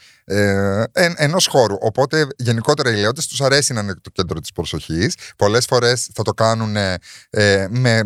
ε 0.92 1.12
ενός 1.16 1.46
χώρου. 1.46 1.76
Οπότε 1.80 2.26
γενικότερα 2.36 2.90
οι 2.90 2.96
λέοντες 2.96 3.26
τους 3.26 3.40
αρέσει 3.40 3.72
να 3.72 3.80
είναι 3.80 3.94
το 3.94 4.10
κέντρο 4.10 4.40
της 4.40 4.52
προσοχής. 4.52 5.14
Πολλές 5.36 5.64
φορές 5.64 6.08
θα 6.14 6.22
το 6.22 6.32
κάνουν 6.32 6.76
ε, 6.76 7.66
με, 7.70 8.02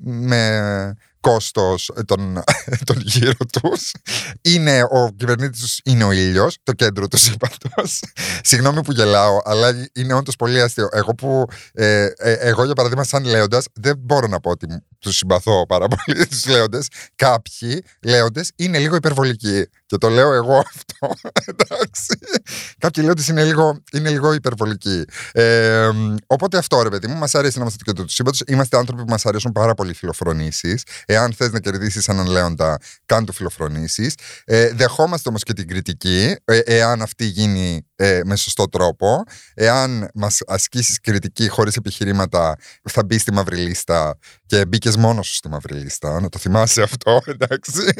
με 0.00 0.94
κόστος 1.20 1.90
των, 2.04 2.42
των 2.86 3.00
γύρω 3.00 3.44
τους. 3.60 3.92
Είναι 4.42 4.82
ο 4.82 5.10
κυβερνήτης 5.16 5.60
τους 5.60 5.80
είναι 5.84 6.04
ο 6.04 6.12
ήλιος, 6.12 6.58
το 6.62 6.72
κέντρο 6.72 7.08
του 7.08 7.16
σύμπαντος. 7.16 8.02
Συγγνώμη 8.42 8.82
που 8.82 8.92
γελάω, 8.92 9.40
αλλά 9.44 9.88
είναι 9.92 10.14
όντως 10.14 10.36
πολύ 10.36 10.60
αστείο. 10.60 10.88
Εγώ, 10.92 11.14
που, 11.14 11.46
ε, 11.72 12.04
ε, 12.16 12.32
εγώ 12.32 12.64
για 12.64 12.74
παράδειγμα 12.74 13.04
σαν 13.04 13.24
λέοντας 13.24 13.64
δεν 13.72 13.98
μπορώ 13.98 14.26
να 14.26 14.40
πω 14.40 14.50
ότι 14.50 14.66
τους 15.00 15.16
συμπαθώ 15.16 15.66
πάρα 15.66 15.86
πολύ 15.88 16.26
τους 16.30 16.46
λέοντες. 16.46 16.88
Κάποιοι 17.16 17.84
λέοντες 18.02 18.50
είναι 18.56 18.78
λίγο 18.78 18.96
υπερβολικοί. 18.96 19.66
Και 19.90 19.98
το 19.98 20.08
λέω 20.08 20.32
εγώ 20.32 20.62
αυτό. 20.74 21.30
Εντάξει. 21.44 22.18
Κάποιοι 22.78 23.02
λέοντες 23.06 23.28
είναι 23.28 23.44
λίγο, 23.44 23.82
είναι 23.92 24.10
λίγο 24.10 24.32
υπερβολικοί. 24.32 25.04
Ε, 25.32 25.90
οπότε 26.26 26.58
αυτό 26.58 26.82
ρε 26.82 26.88
παιδί 26.88 27.06
μου, 27.06 27.16
μας 27.16 27.34
αρέσει 27.34 27.56
να 27.56 27.62
είμαστε 27.62 27.78
το 27.84 27.90
κέντρο 27.90 28.04
του 28.04 28.12
σύμπαντος. 28.12 28.42
Είμαστε 28.46 28.76
άνθρωποι 28.76 29.02
που 29.02 29.10
μας 29.10 29.26
αρέσουν 29.26 29.52
πάρα 29.52 29.74
πολύ 29.74 29.94
φιλοφρονήσεις. 29.94 30.82
Εάν 31.06 31.32
θες 31.32 31.50
να 31.50 31.60
κερδίσεις 31.60 32.08
έναν 32.08 32.26
λέοντα, 32.26 32.78
κάν 33.06 33.24
του 33.24 33.32
φιλοφρονήσεις. 33.32 34.14
Ε, 34.44 34.72
δεχόμαστε 34.72 35.28
όμως 35.28 35.42
και 35.42 35.52
την 35.52 35.68
κριτική, 35.68 36.36
ε, 36.44 36.58
εάν 36.58 37.02
αυτή 37.02 37.24
γίνει 37.24 37.86
ε, 37.96 38.20
με 38.24 38.36
σωστό 38.36 38.68
τρόπο. 38.68 39.22
Εάν 39.54 40.10
μας 40.14 40.38
ασκήσεις 40.46 41.00
κριτική 41.00 41.48
χωρίς 41.48 41.76
επιχειρήματα, 41.76 42.56
θα 42.90 43.04
μπεις 43.04 43.20
στη 43.20 43.32
μαύρη 43.32 43.56
λίστα 43.56 44.18
και 44.46 44.66
μπήκες 44.66 44.96
μόνος 44.96 45.26
σου 45.26 45.34
στη 45.34 45.48
μαύρη 45.48 45.74
λίστα. 45.74 46.20
Να 46.20 46.28
το 46.28 46.38
θυμάσαι 46.38 46.82
αυτό, 46.82 47.20
εντάξει. 47.38 47.92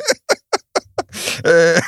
Ε, 1.42 1.78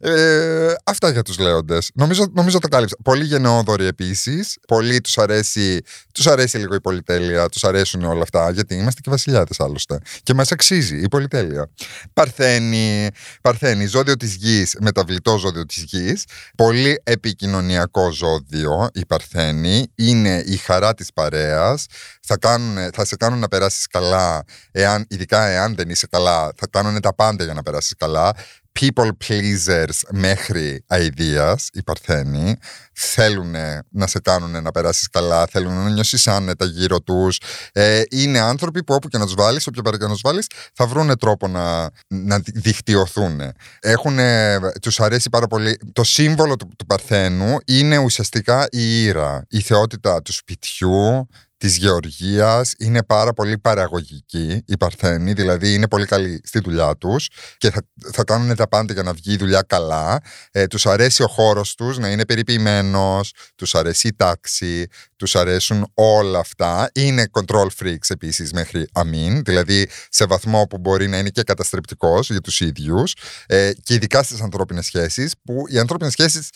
ε, 0.00 0.74
Αυτά 0.84 1.10
για 1.10 1.22
τους 1.22 1.38
λέοντες. 1.38 1.90
Νομίζω, 1.94 2.26
νομίζω 2.32 2.58
το 2.58 2.68
κάλυψα. 2.68 2.96
Πολύ 3.04 3.24
γενναιόδοροι 3.24 3.84
επίσης. 3.84 4.58
Πολύ 4.68 5.00
τους 5.00 5.18
αρέσει, 5.18 5.80
τους 6.14 6.26
αρέσει 6.26 6.58
λίγο 6.58 6.74
η 6.74 6.80
πολυτέλεια. 6.80 7.48
Τους 7.48 7.64
αρέσουν 7.64 8.04
όλα 8.04 8.22
αυτά. 8.22 8.50
Γιατί 8.50 8.74
είμαστε 8.74 9.00
και 9.00 9.10
βασιλιάδες 9.10 9.60
άλλωστε. 9.60 9.98
Και 10.22 10.34
μας 10.34 10.52
αξίζει 10.52 10.96
η 11.02 11.08
πολυτέλεια. 11.08 11.70
Παρθένη, 12.12 13.08
Παρθένη 13.40 13.86
ζώδιο 13.86 14.16
της 14.16 14.34
γης, 14.34 14.76
μεταβλητό 14.80 15.38
ζώδιο 15.38 15.66
της 15.66 15.82
γης. 15.82 16.24
Πολύ 16.56 17.00
επικοινωνιακό 17.04 18.10
ζώδιο 18.12 18.88
η 18.92 19.06
Παρθένη. 19.06 19.92
Είναι 19.94 20.42
η 20.46 20.56
χαρά 20.56 20.94
της 20.94 21.12
παρέας. 21.12 21.86
Θα, 22.38 22.58
θα 22.92 23.04
σε 23.04 23.16
κάνουν 23.16 23.38
να 23.38 23.48
περάσεις 23.48 23.86
καλά, 23.86 24.44
εάν, 24.70 25.06
ειδικά 25.08 25.46
εάν 25.46 25.74
δεν 25.74 25.90
είσαι 25.90 26.06
καλά. 26.06 26.52
Θα 26.56 26.66
κάνουν 26.70 27.00
τα 27.00 27.14
πάντα 27.14 27.44
για 27.44 27.54
να 27.54 27.62
περάσεις 27.62 27.94
καλά 27.96 28.32
people 28.80 29.10
pleasers 29.28 30.00
μέχρι 30.10 30.84
αηδίας, 30.86 31.68
οι 31.72 31.82
Παρθένοι, 31.82 32.56
θέλουν 32.92 33.54
να 33.90 34.06
σε 34.06 34.20
κάνουν 34.20 34.62
να 34.62 34.70
περάσεις 34.70 35.08
καλά, 35.08 35.46
θέλουν 35.46 35.72
να 35.72 35.90
νιώσεις 35.90 36.26
άνετα 36.26 36.64
γύρω 36.64 37.00
τους. 37.00 37.40
Ε, 37.72 38.02
είναι 38.10 38.38
άνθρωποι 38.38 38.84
που 38.84 38.94
όπου 38.94 39.08
και 39.08 39.18
να 39.18 39.24
τους 39.24 39.34
βάλεις, 39.34 39.66
όποια 39.66 39.82
πέρα 39.82 39.98
και 39.98 40.04
να 40.04 40.10
τους 40.10 40.20
βάλεις, 40.24 40.46
θα 40.74 40.86
βρουν 40.86 41.18
τρόπο 41.18 41.48
να, 41.48 41.90
να 42.06 42.38
δικτυωθούν. 42.44 43.40
Έχουν, 43.80 44.18
τους 44.80 45.00
αρέσει 45.00 45.30
πάρα 45.30 45.46
πολύ. 45.46 45.78
Το 45.92 46.04
σύμβολο 46.04 46.56
του, 46.56 46.68
του 46.78 46.86
Παρθένου 46.86 47.56
είναι 47.64 47.98
ουσιαστικά 47.98 48.66
η 48.70 49.02
ήρα, 49.02 49.44
η 49.48 49.60
θεότητα 49.60 50.22
του 50.22 50.32
σπιτιού, 50.32 51.28
της 51.60 51.76
γεωργίας 51.76 52.74
είναι 52.78 53.02
πάρα 53.02 53.32
πολύ 53.32 53.58
παραγωγική 53.58 54.62
η 54.66 54.76
Παρθένη, 54.76 55.32
δηλαδή 55.32 55.74
είναι 55.74 55.88
πολύ 55.88 56.06
καλή 56.06 56.40
στη 56.44 56.60
δουλειά 56.60 56.96
τους 56.96 57.28
και 57.58 57.70
θα, 57.70 57.82
θα 58.12 58.24
κάνουν 58.24 58.56
τα 58.56 58.68
πάντα 58.68 58.92
για 58.92 59.02
να 59.02 59.12
βγει 59.12 59.32
η 59.32 59.36
δουλειά 59.36 59.62
καλά. 59.62 60.20
Ε, 60.50 60.66
τους 60.66 60.86
αρέσει 60.86 61.22
ο 61.22 61.26
χώρος 61.26 61.74
τους 61.74 61.98
να 61.98 62.10
είναι 62.10 62.24
περιποιημένος, 62.24 63.32
τους 63.54 63.74
αρέσει 63.74 64.08
η 64.08 64.14
τάξη, 64.16 64.86
τους 65.20 65.36
αρέσουν 65.36 65.90
όλα 65.94 66.38
αυτά. 66.38 66.90
Είναι 66.94 67.26
control 67.32 67.66
freaks 67.82 68.08
επίσης 68.08 68.52
μέχρι 68.52 68.88
αμήν, 68.92 69.42
δηλαδή 69.44 69.88
σε 70.08 70.24
βαθμό 70.24 70.66
που 70.66 70.78
μπορεί 70.78 71.08
να 71.08 71.18
είναι 71.18 71.28
και 71.28 71.42
καταστρεπτικός 71.42 72.30
για 72.30 72.40
τους 72.40 72.60
ίδιους 72.60 73.14
ε, 73.46 73.70
και 73.82 73.94
ειδικά 73.94 74.22
στις 74.22 74.40
ανθρώπινες 74.40 74.84
σχέσεις 74.84 75.34
που 75.44 75.64
οι 75.68 75.78
ανθρώπινες 75.78 76.12
σχέσεις 76.12 76.48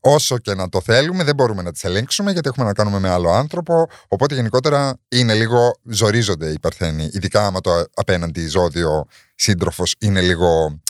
όσο 0.00 0.38
και 0.38 0.54
να 0.54 0.68
το 0.68 0.80
θέλουμε, 0.80 1.24
δεν 1.24 1.34
μπορούμε 1.34 1.62
να 1.62 1.72
τις 1.72 1.84
ελέγξουμε 1.84 2.32
γιατί 2.32 2.48
έχουμε 2.48 2.66
να 2.66 2.72
κάνουμε 2.72 2.98
με 2.98 3.08
άλλο 3.08 3.30
άνθρωπο. 3.30 3.88
Οπότε 4.08 4.34
γενικότερα 4.34 4.98
είναι 5.08 5.34
λίγο 5.34 5.80
ζορίζονται 5.90 6.50
οι 6.50 6.58
Παρθένοι. 6.60 7.10
Ειδικά 7.12 7.46
άμα 7.46 7.60
το 7.60 7.84
απέναντι 7.94 8.46
ζώδιο 8.46 9.06
σύντροφος 9.34 9.94
είναι 9.98 10.20
λίγο. 10.20 10.80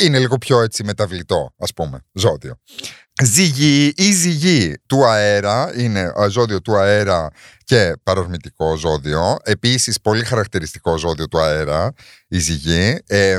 Είναι 0.00 0.18
λίγο 0.18 0.38
πιο 0.38 0.60
έτσι 0.60 0.84
μεταβλητό, 0.84 1.54
ας 1.58 1.72
πούμε, 1.72 2.00
ζώδιο. 2.12 2.60
Ζυγή 3.22 3.92
ή 3.96 4.12
ζυγή 4.12 4.74
του 4.86 5.06
αέρα, 5.06 5.72
είναι 5.76 6.12
ζώδιο 6.28 6.60
του 6.60 6.76
αέρα 6.76 7.28
και 7.64 7.92
παρορμητικό 8.02 8.76
ζώδιο. 8.76 9.36
Επίσης 9.42 10.00
πολύ 10.00 10.24
χαρακτηριστικό 10.24 10.98
ζώδιο 10.98 11.28
του 11.28 11.40
αέρα, 11.40 11.92
η 12.28 12.38
ζυγή. 12.38 12.98
Ε, 13.06 13.38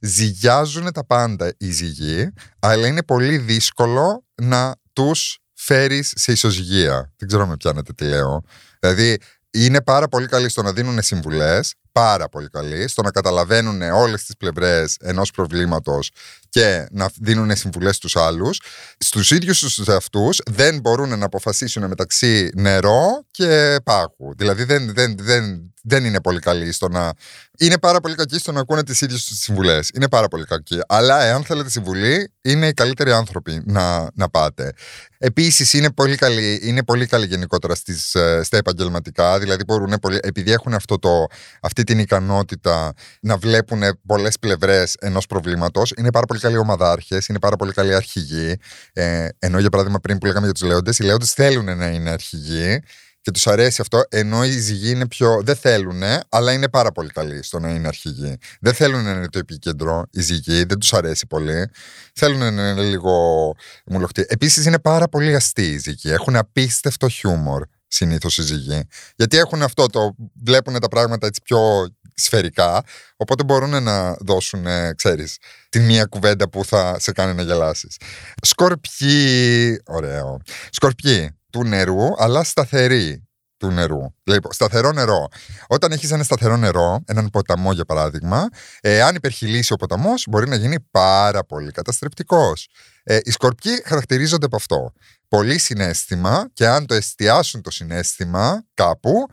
ζυγιάζουν 0.00 0.92
τα 0.92 1.06
πάντα 1.06 1.54
οι 1.58 1.70
ζυγοί, 1.70 2.28
αλλά 2.58 2.86
είναι 2.86 3.02
πολύ 3.02 3.38
δύσκολο 3.38 4.24
να 4.34 4.74
τους 4.92 5.38
φέρεις 5.54 6.12
σε 6.16 6.32
ισοζυγία. 6.32 7.12
Δεν 7.16 7.28
ξέρω 7.28 7.46
με 7.46 7.56
πιάνετε 7.56 7.92
τι 7.92 8.04
λέω. 8.04 8.44
Δηλαδή 8.80 9.18
είναι 9.50 9.82
πάρα 9.82 10.08
πολύ 10.08 10.26
καλοί 10.26 10.48
στο 10.48 10.62
να 10.62 10.72
δίνουν 10.72 11.02
συμβουλές, 11.02 11.74
πάρα 11.96 12.28
πολύ 12.28 12.48
καλοί, 12.48 12.88
στο 12.88 13.02
να 13.02 13.10
καταλαβαίνουν 13.10 13.82
όλες 13.82 14.24
τις 14.24 14.36
πλευρές 14.36 14.96
ενός 15.00 15.30
προβλήματος 15.30 16.10
και 16.48 16.86
να 16.90 17.10
δίνουν 17.20 17.56
συμβουλές 17.56 17.96
στους 17.96 18.16
άλλους. 18.16 18.60
Στους 18.98 19.30
ίδιους 19.30 19.60
τους 19.60 19.88
αυτούς 19.88 20.40
δεν 20.50 20.80
μπορούν 20.80 21.18
να 21.18 21.24
αποφασίσουν 21.24 21.86
μεταξύ 21.86 22.50
νερό 22.54 23.24
και 23.30 23.76
πάγου. 23.84 24.34
Δηλαδή 24.36 24.64
δεν, 24.64 24.92
δεν, 24.94 25.16
δεν, 25.18 25.74
δεν 25.82 26.04
είναι 26.04 26.20
πολύ 26.20 26.38
καλοί 26.38 26.72
στο 26.72 26.88
να 26.88 27.12
είναι 27.58 27.78
πάρα 27.78 28.00
πολύ 28.00 28.14
κακοί 28.14 28.38
στο 28.38 28.52
να 28.52 28.60
ακούνε 28.60 28.82
τις 28.82 29.00
ίδιες 29.00 29.24
τους 29.24 29.38
συμβουλές. 29.38 29.90
Είναι 29.94 30.08
πάρα 30.08 30.28
πολύ 30.28 30.44
κακοί. 30.44 30.78
Αλλά 30.88 31.22
εάν 31.22 31.44
θέλετε 31.44 31.70
συμβουλή, 31.70 32.32
είναι 32.42 32.66
οι 32.66 32.72
καλύτεροι 32.72 33.12
άνθρωποι 33.12 33.62
να, 33.64 34.10
να 34.14 34.28
πάτε. 34.28 34.72
Επίσης, 35.18 35.72
είναι 35.72 35.90
πολύ 35.90 36.16
καλή, 36.16 36.60
είναι 36.62 36.82
πολύ 36.82 37.06
καλή 37.06 37.26
γενικότερα 37.26 37.74
στις, 37.74 38.14
ε, 38.14 38.40
στα 38.44 38.56
επαγγελματικά. 38.56 39.38
Δηλαδή, 39.38 39.64
μπορούν 39.64 39.94
πολύ, 40.00 40.18
επειδή 40.22 40.52
έχουν 40.52 40.74
αυτό 40.74 40.98
το, 40.98 41.26
αυτή 41.60 41.84
την 41.86 41.98
ικανότητα 41.98 42.92
να 43.20 43.36
βλέπουν 43.36 43.82
πολλές 44.06 44.38
πλευρές 44.38 44.94
ενός 45.00 45.26
προβλήματος, 45.26 45.92
είναι 45.96 46.10
πάρα 46.10 46.26
πολύ 46.26 46.40
καλοί 46.40 46.56
ομαδάρχες, 46.56 47.26
είναι 47.26 47.38
πάρα 47.38 47.56
πολύ 47.56 47.72
καλοί 47.72 47.94
αρχηγοί. 47.94 48.56
Ε, 48.92 49.28
ενώ, 49.38 49.58
για 49.58 49.70
παράδειγμα, 49.70 49.98
πριν 50.00 50.18
που 50.18 50.26
λέγαμε 50.26 50.44
για 50.44 50.54
τους 50.54 50.62
Λέοντες, 50.62 50.98
οι 50.98 51.02
Λέοντες 51.02 51.32
θέλουν 51.32 51.76
να 51.76 51.86
είναι 51.86 52.10
αρχηγοί 52.10 52.80
και 53.26 53.32
τους 53.32 53.46
αρέσει 53.46 53.80
αυτό, 53.80 54.02
ενώ 54.08 54.44
οι 54.44 54.58
ζυγοί 54.58 54.90
είναι 54.90 55.06
πιο. 55.06 55.40
Δεν 55.42 55.56
θέλουν, 55.56 56.02
αλλά 56.28 56.52
είναι 56.52 56.68
πάρα 56.68 56.92
πολύ 56.92 57.08
καλοί 57.08 57.42
στο 57.42 57.58
να 57.58 57.70
είναι 57.70 57.88
αρχηγοί. 57.88 58.36
Δεν 58.60 58.74
θέλουν 58.74 59.04
να 59.04 59.10
είναι 59.10 59.28
το 59.28 59.38
επίκεντρο 59.38 60.06
οι 60.10 60.20
ζυγοί, 60.20 60.64
δεν 60.64 60.78
τους 60.78 60.92
αρέσει 60.92 61.26
πολύ. 61.26 61.70
Θέλουν 62.14 62.38
να 62.38 62.46
είναι 62.46 62.82
λίγο 62.82 63.12
μουλοχτοί. 63.86 64.24
Επίσης 64.28 64.64
είναι 64.64 64.78
πάρα 64.78 65.08
πολύ 65.08 65.34
αστεί 65.34 65.66
οι 65.66 65.78
ζυγοί. 65.78 66.10
Έχουν 66.10 66.36
απίστευτο 66.36 67.08
χιούμορ 67.08 67.62
συνήθως 67.96 68.38
οι 68.38 68.42
ζυγοί. 68.42 68.88
Γιατί 69.16 69.36
έχουν 69.36 69.62
αυτό 69.62 69.86
το. 69.86 70.14
Βλέπουν 70.44 70.80
τα 70.80 70.88
πράγματα 70.88 71.26
έτσι 71.26 71.40
πιο 71.44 71.88
σφαιρικά, 72.14 72.82
οπότε 73.16 73.44
μπορούν 73.44 73.82
να 73.82 74.12
δώσουν, 74.12 74.66
ξέρεις, 74.96 75.38
την 75.68 75.84
μία 75.84 76.04
κουβέντα 76.04 76.48
που 76.48 76.64
θα 76.64 76.96
σε 76.98 77.12
κάνει 77.12 77.34
να 77.34 77.42
γελάσεις. 77.42 77.96
Σκορπιοί, 78.42 79.82
ωραίο. 79.86 80.38
Σκορπιοί, 80.70 81.36
του 81.50 81.64
νερού, 81.64 82.22
αλλά 82.22 82.44
σταθερή 82.44 83.26
του 83.58 83.70
νερού. 83.70 84.14
Λοιπόν, 84.24 84.52
σταθερό 84.52 84.92
νερό. 84.92 85.28
Όταν 85.66 85.92
έχεις 85.92 86.10
ένα 86.10 86.22
σταθερό 86.22 86.56
νερό, 86.56 87.02
έναν 87.06 87.30
ποταμό 87.30 87.72
για 87.72 87.84
παράδειγμα, 87.84 88.48
ε, 88.80 89.02
αν 89.02 89.14
υπερχιλήσει 89.14 89.72
ο 89.72 89.76
ποταμός, 89.76 90.26
μπορεί 90.30 90.48
να 90.48 90.56
γίνει 90.56 90.76
πάρα 90.90 91.44
πολύ 91.44 91.70
καταστρεπτικός. 91.70 92.68
Ε, 93.02 93.18
οι 93.22 93.30
σκορπιοί 93.30 93.82
χαρακτηρίζονται 93.84 94.46
από 94.46 94.56
αυτό. 94.56 94.92
Πολύ 95.28 95.58
συνέστημα 95.58 96.48
και 96.52 96.66
αν 96.66 96.86
το 96.86 96.94
εστιάσουν 96.94 97.62
το 97.62 97.70
συνέστημα 97.70 98.64
κάπου, 98.74 99.28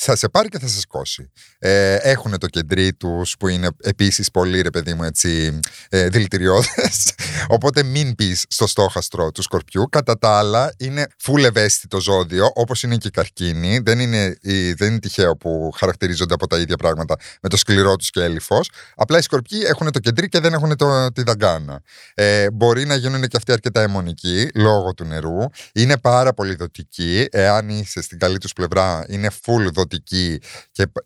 θα 0.00 0.16
σε 0.16 0.28
πάρει 0.28 0.48
και 0.48 0.58
θα 0.58 0.66
σε 0.66 0.80
σκώσει. 0.80 1.30
Ε, 1.58 1.94
έχουν 1.94 2.38
το 2.38 2.46
κεντρί 2.46 2.92
τους 2.92 3.36
που 3.38 3.48
είναι 3.48 3.68
επίσης 3.82 4.30
πολύ 4.30 4.60
ρε 4.60 4.70
παιδί 4.70 4.94
μου 4.94 5.04
έτσι 5.04 5.58
ε, 5.88 6.08
δηλητηριώδες. 6.08 7.14
Οπότε 7.56 7.82
μην 7.82 8.14
πεις 8.14 8.44
στο 8.48 8.66
στόχαστρο 8.66 9.30
του 9.30 9.42
σκορπιού. 9.42 9.88
Κατά 9.90 10.18
τα 10.18 10.38
άλλα, 10.38 10.74
είναι 10.78 11.06
full 11.22 11.44
ευαίσθητο 11.44 12.00
ζώδιο, 12.00 12.50
όπως 12.54 12.82
είναι 12.82 12.96
και 12.96 13.08
η 13.08 13.10
καρκίνη. 13.10 13.78
Δεν 13.78 13.98
είναι, 13.98 14.36
δεν 14.76 14.90
είναι 14.90 14.98
τυχαίο 14.98 15.36
που 15.36 15.70
χαρακτηρίζονται 15.76 16.34
από 16.34 16.46
τα 16.46 16.58
ίδια 16.58 16.76
πράγματα 16.76 17.16
με 17.42 17.48
το 17.48 17.56
σκληρό 17.56 17.96
τους 17.96 18.10
και 18.10 18.22
έλυφος. 18.22 18.70
Απλά 18.94 19.18
οι 19.18 19.22
σκορπιοί 19.22 19.60
έχουν 19.66 19.90
το 19.92 19.98
κεντρί 19.98 20.28
και 20.28 20.40
δεν 20.40 20.52
έχουν 20.52 20.76
το, 20.76 21.12
τη 21.12 21.22
δαγκάνα. 21.22 21.80
Ε, 22.14 22.50
μπορεί 22.50 22.84
να 22.84 22.94
γίνουν 22.94 23.22
και 23.22 23.36
αυτοί 23.36 23.52
αρκετά 23.52 23.80
αιμονικοί 23.80 24.48
λόγω 24.54 24.94
του 24.94 25.04
νερού. 25.04 25.38
Είναι 25.72 25.98
πάρα 25.98 26.32
πολύ 26.34 26.54
δοτικοί. 26.54 27.26
Εάν 27.30 27.68
είσαι 27.68 28.02
στην 28.02 28.18
καλή 28.18 28.38
τους 28.38 28.52
πλευρά, 28.52 29.04
είναι 29.08 29.30
full 29.44 29.60
δοτικοί 29.72 29.86
και, 29.96 30.40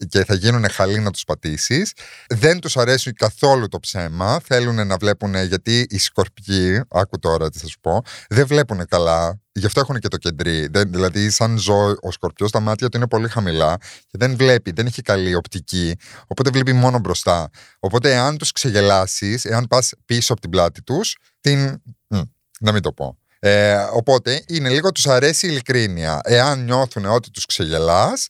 και 0.09 0.25
θα 0.25 0.35
γίνουν 0.35 0.71
χαλή 0.71 0.99
να 0.99 1.11
τους 1.11 1.25
πατήσεις. 1.25 1.93
Δεν 2.29 2.61
τους 2.61 2.77
αρέσει 2.77 3.12
καθόλου 3.12 3.69
το 3.69 3.81
ψέμα. 3.81 4.41
Θέλουν 4.45 4.87
να 4.87 4.97
βλέπουν, 4.97 5.35
γιατί 5.35 5.87
οι 5.91 5.99
σκορπιοί, 5.99 6.83
άκου 6.89 7.19
τώρα 7.19 7.51
τι 7.51 7.59
θα 7.59 7.67
σου 7.67 7.81
πω, 7.81 8.03
δεν 8.29 8.47
βλέπουν 8.47 8.87
καλά. 8.87 9.41
Γι' 9.55 9.67
αυτό 9.67 9.81
έχουν 9.81 9.99
και 9.99 10.09
το 10.09 10.17
κεντρί. 10.17 10.67
Δεν, 10.67 10.91
δηλαδή, 10.91 11.31
σαν 11.31 11.59
ζω, 11.59 11.95
ο 12.01 12.11
σκορπιός, 12.11 12.51
τα 12.51 12.61
μάτια 12.61 12.89
του 12.89 12.97
είναι 12.97 13.09
πολύ 13.09 13.29
χαμηλά 13.29 13.77
και 14.07 14.19
δεν 14.19 14.37
βλέπει, 14.37 14.73
δεν 14.73 14.87
έχει 14.87 15.03
καλή 15.03 15.35
οπτική. 15.35 15.97
Οπότε 16.27 16.51
βλέπει 16.51 16.73
μόνο 16.73 16.99
μπροστά. 16.99 17.51
Οπότε, 17.79 18.12
εάν 18.12 18.39
τους 18.39 18.53
ξεγελάσεις, 18.53 19.45
εάν 19.45 19.67
πας 19.67 19.93
πίσω 20.05 20.33
από 20.33 20.41
την 20.41 20.51
πλάτη 20.51 20.83
τους, 20.83 21.17
την. 21.41 21.83
να 22.61 22.73
μην 22.73 22.83
το 22.83 22.93
πω. 22.93 23.17
Ε, 23.45 23.75
οπότε 23.93 24.45
είναι 24.47 24.69
λίγο 24.69 24.93
τους 24.93 25.07
αρέσει 25.07 25.47
η 25.47 25.49
ειλικρίνεια. 25.53 26.21
Εάν 26.23 26.65
νιώθουν 26.65 27.05
ότι 27.05 27.31
τους 27.31 27.47
ξεγελάς, 27.47 28.29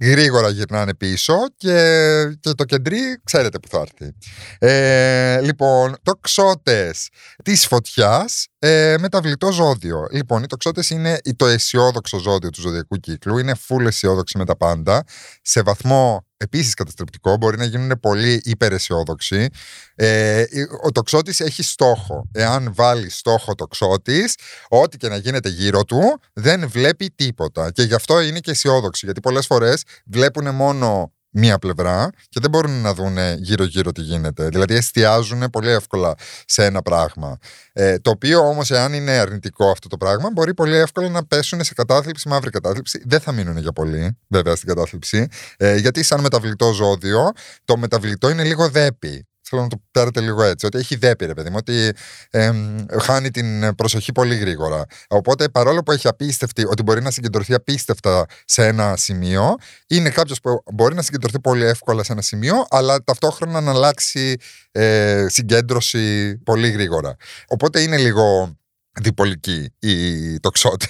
γρήγορα 0.00 0.48
γυρνάνε 0.48 0.94
πίσω 0.94 1.34
και, 1.56 2.36
και 2.40 2.50
το 2.50 2.64
κεντρί 2.64 3.20
ξέρετε 3.24 3.58
που 3.58 3.68
θα 3.68 3.78
έρθει. 3.80 4.14
Ε, 4.58 5.40
λοιπόν, 5.40 5.96
τοξότες 6.02 7.08
της 7.44 7.66
φωτιάς 7.66 8.46
ε, 8.66 8.98
μεταβλητό 8.98 9.52
ζώδιο. 9.52 10.06
Λοιπόν, 10.10 10.42
οι 10.42 10.46
τοξότες 10.46 10.90
είναι 10.90 11.20
το 11.36 11.46
αισιόδοξο 11.46 12.18
ζώδιο 12.18 12.50
του 12.50 12.60
ζωδιακού 12.60 12.96
κύκλου, 12.96 13.38
είναι 13.38 13.54
full 13.68 13.86
αισιόδοξοι 13.86 14.38
με 14.38 14.44
τα 14.44 14.56
πάντα, 14.56 15.04
σε 15.42 15.62
βαθμό 15.62 16.26
επίσης 16.36 16.74
καταστρεπτικό, 16.74 17.36
μπορεί 17.36 17.56
να 17.56 17.64
γίνουν 17.64 18.00
πολύ 18.00 18.40
υπεραισιόδοξοι. 18.44 19.48
Ε, 19.94 20.44
ο 20.82 20.92
τοξότης 20.92 21.40
έχει 21.40 21.62
στόχο. 21.62 22.28
Εάν 22.32 22.72
βάλει 22.74 23.10
στόχο 23.10 23.54
τοξότης, 23.54 24.34
ό,τι 24.68 24.96
και 24.96 25.08
να 25.08 25.16
γίνεται 25.16 25.48
γύρω 25.48 25.84
του, 25.84 26.20
δεν 26.32 26.68
βλέπει 26.68 27.10
τίποτα. 27.14 27.70
Και 27.70 27.82
γι' 27.82 27.94
αυτό 27.94 28.20
είναι 28.20 28.38
και 28.38 28.50
αισιόδοξοι. 28.50 29.04
Γιατί 29.04 29.20
πολλές 29.20 29.46
φορές 29.46 29.82
βλέπουν 30.06 30.54
μόνο 30.54 31.12
μία 31.34 31.58
πλευρά 31.58 32.10
και 32.28 32.40
δεν 32.40 32.50
μπορούν 32.50 32.80
να 32.80 32.94
δουν 32.94 33.16
γύρω-γύρω 33.36 33.92
τι 33.92 34.00
γίνεται. 34.00 34.48
Δηλαδή 34.48 34.74
εστιάζουν 34.74 35.50
πολύ 35.50 35.70
εύκολα 35.70 36.14
σε 36.46 36.64
ένα 36.64 36.82
πράγμα. 36.82 37.38
Ε, 37.72 37.98
το 37.98 38.10
οποίο 38.10 38.48
όμως, 38.48 38.70
εάν 38.70 38.92
είναι 38.92 39.10
αρνητικό 39.10 39.70
αυτό 39.70 39.88
το 39.88 39.96
πράγμα, 39.96 40.30
μπορεί 40.32 40.54
πολύ 40.54 40.76
εύκολα 40.76 41.08
να 41.08 41.26
πέσουν 41.26 41.64
σε 41.64 41.74
κατάθλιψη, 41.74 42.28
μαύρη 42.28 42.50
κατάθλιψη. 42.50 43.02
Δεν 43.06 43.20
θα 43.20 43.32
μείνουν 43.32 43.56
για 43.56 43.72
πολύ, 43.72 44.18
βέβαια, 44.28 44.54
στην 44.56 44.68
κατάθλιψη. 44.68 45.28
Ε, 45.56 45.76
γιατί, 45.76 46.02
σαν 46.02 46.20
μεταβλητό 46.20 46.72
ζώδιο, 46.72 47.32
το 47.64 47.76
μεταβλητό 47.76 48.30
είναι 48.30 48.44
λίγο 48.44 48.68
δέπη. 48.68 49.26
Θέλω 49.54 49.66
να 49.66 49.72
το 49.72 49.82
πάρετε 49.90 50.20
λίγο 50.20 50.42
έτσι. 50.42 50.66
Ότι 50.66 50.78
έχει 50.78 50.96
δέπη, 50.96 51.26
ρε 51.26 51.34
παιδί 51.34 51.50
μου, 51.50 51.56
ότι 51.58 51.92
ε, 52.30 52.52
χάνει 53.00 53.30
την 53.30 53.74
προσοχή 53.74 54.12
πολύ 54.12 54.34
γρήγορα. 54.34 54.84
Οπότε, 55.08 55.48
παρόλο 55.48 55.82
που 55.82 55.92
έχει 55.92 56.08
απίστευτη, 56.08 56.64
ότι 56.64 56.82
μπορεί 56.82 57.02
να 57.02 57.10
συγκεντρωθεί 57.10 57.54
απίστευτα 57.54 58.26
σε 58.44 58.66
ένα 58.66 58.96
σημείο, 58.96 59.54
είναι 59.86 60.10
κάποιος 60.10 60.40
που 60.40 60.62
μπορεί 60.72 60.94
να 60.94 61.02
συγκεντρωθεί 61.02 61.40
πολύ 61.40 61.64
εύκολα 61.64 62.02
σε 62.02 62.12
ένα 62.12 62.22
σημείο, 62.22 62.66
αλλά 62.70 63.04
ταυτόχρονα 63.04 63.60
να 63.60 63.70
αλλάξει 63.70 64.36
ε, 64.72 65.26
συγκέντρωση 65.28 66.36
πολύ 66.36 66.70
γρήγορα. 66.70 67.16
Οπότε 67.48 67.80
είναι 67.80 67.96
λίγο 67.96 68.56
διπολικοί 69.00 69.72
οι 69.78 70.40
τοξότε. 70.40 70.86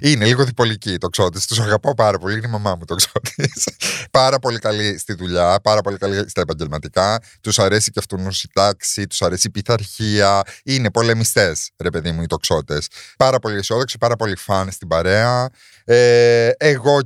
Είναι 0.00 0.24
λίγο 0.24 0.44
διπολικοί 0.44 0.92
οι 0.92 0.98
τοξότε. 0.98 1.38
Τους 1.48 1.60
αγαπάω 1.60 1.94
πάρα 1.94 2.18
πολύ. 2.18 2.36
Είναι 2.36 2.46
η 2.46 2.50
μαμά 2.50 2.74
μου 2.74 2.84
τοξότης. 2.84 3.68
πάρα 4.10 4.38
πολύ 4.38 4.58
καλή 4.58 4.98
στη 4.98 5.14
δουλειά, 5.14 5.60
πάρα 5.62 5.80
πολύ 5.80 5.96
καλή 5.96 6.28
στα 6.28 6.40
επαγγελματικά. 6.40 7.20
Τους 7.40 7.58
αρέσει 7.58 7.90
και 7.90 7.98
αυτού 7.98 8.18
η 8.18 8.48
τάξη, 8.52 9.06
τους 9.06 9.22
αρέσει 9.22 9.46
η 9.46 9.50
πειθαρχία. 9.50 10.42
Είναι 10.64 10.90
πολεμιστές, 10.90 11.70
ρε 11.82 11.90
παιδί 11.90 12.10
μου, 12.10 12.22
οι 12.22 12.26
τοξότες. 12.26 12.88
Πάρα 13.18 13.38
πολύ 13.38 13.56
αισιόδοξοι, 13.56 13.98
πάρα 13.98 14.16
πολύ 14.16 14.36
φαν 14.36 14.70
στην 14.70 14.88
παρέα. 14.88 15.48
Ε, 15.84 16.48
εγώ 16.58 17.02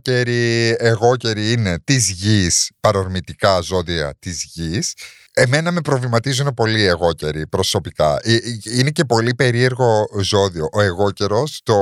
καιροί 1.16 1.52
είναι 1.52 1.78
της 1.84 2.10
γης, 2.10 2.70
παρορμητικά 2.80 3.60
ζώδια 3.60 4.14
της 4.18 4.44
γης. 4.44 4.94
Εμένα 5.40 5.70
με 5.70 5.80
προβληματίζουν 5.80 6.54
πολύ 6.54 6.80
οι 6.80 6.86
εγώκεροι 6.86 7.46
προσωπικά. 7.46 8.18
Ε, 8.22 8.34
ε, 8.34 8.40
είναι 8.78 8.90
και 8.90 9.04
πολύ 9.04 9.34
περίεργο 9.34 10.06
ζώδιο. 10.20 10.68
Ο 10.72 10.80
εγώκερος, 10.80 11.60
το, 11.62 11.76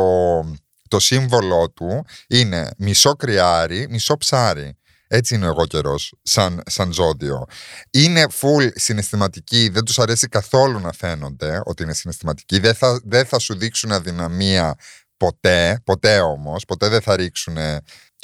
το 0.88 1.00
σύμβολό 1.00 1.70
του 1.70 2.04
είναι 2.28 2.70
μισό 2.78 3.12
κρυάρι, 3.12 3.86
μισό 3.90 4.16
ψάρι. 4.16 4.76
Έτσι 5.08 5.34
είναι 5.34 5.46
ο 5.46 5.48
εγώ 5.48 5.94
σαν, 6.22 6.62
σαν 6.66 6.92
ζώδιο. 6.92 7.44
Είναι 7.90 8.26
full 8.40 8.68
συναισθηματικοί, 8.74 9.68
δεν 9.68 9.84
τους 9.84 9.98
αρέσει 9.98 10.28
καθόλου 10.28 10.80
να 10.80 10.92
φαίνονται 10.92 11.60
ότι 11.64 11.82
είναι 11.82 11.94
συναισθηματικοί. 11.94 12.58
Δεν 12.58 12.74
θα, 12.74 13.00
δεν 13.04 13.26
θα 13.26 13.38
σου 13.38 13.54
δείξουν 13.54 13.92
αδυναμία 13.92 14.74
ποτέ, 15.16 15.80
ποτέ 15.84 16.20
όμως, 16.20 16.64
ποτέ 16.64 16.88
δεν 16.88 17.00
θα 17.00 17.16
ρίξουν 17.16 17.56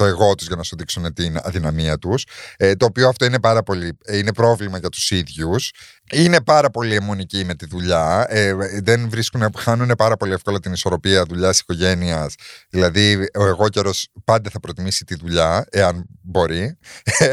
το 0.03 0.09
εγώ 0.09 0.35
τους 0.35 0.47
για 0.47 0.57
να 0.57 0.63
σου 0.63 0.77
δείξουν 0.77 1.15
την 1.15 1.39
αδυναμία 1.43 1.99
τους. 1.99 2.25
Ε, 2.57 2.75
το 2.75 2.85
οποίο 2.85 3.09
αυτό 3.09 3.25
είναι 3.25 3.41
πάρα 3.41 3.63
πολύ 3.63 3.99
είναι 4.09 4.33
πρόβλημα 4.33 4.79
για 4.79 4.89
τους 4.89 5.11
ίδιους 5.11 5.71
είναι 6.12 6.40
πάρα 6.40 6.71
πολύ 6.71 6.95
αιμονικοί 6.95 7.45
με 7.45 7.54
τη 7.54 7.66
δουλειά 7.66 8.26
ε, 8.28 8.54
δεν 8.83 9.09
βρίσκουν, 9.11 9.50
χάνουν 9.59 9.92
πάρα 9.99 10.16
πολύ 10.16 10.33
εύκολα 10.33 10.61
την 10.61 10.73
ισορροπία 10.73 11.25
δουλειάς 11.25 11.59
οικογένειας. 11.59 12.35
δηλαδή 12.71 13.28
ο 13.38 13.47
εγώ 13.47 13.69
καιρος 13.69 14.09
πάντα 14.25 14.50
θα 14.50 14.61
προτιμήσει 14.61 15.04
τη 15.04 15.14
δουλειά 15.14 15.66
εάν 15.71 16.07
μπορεί 16.23 16.78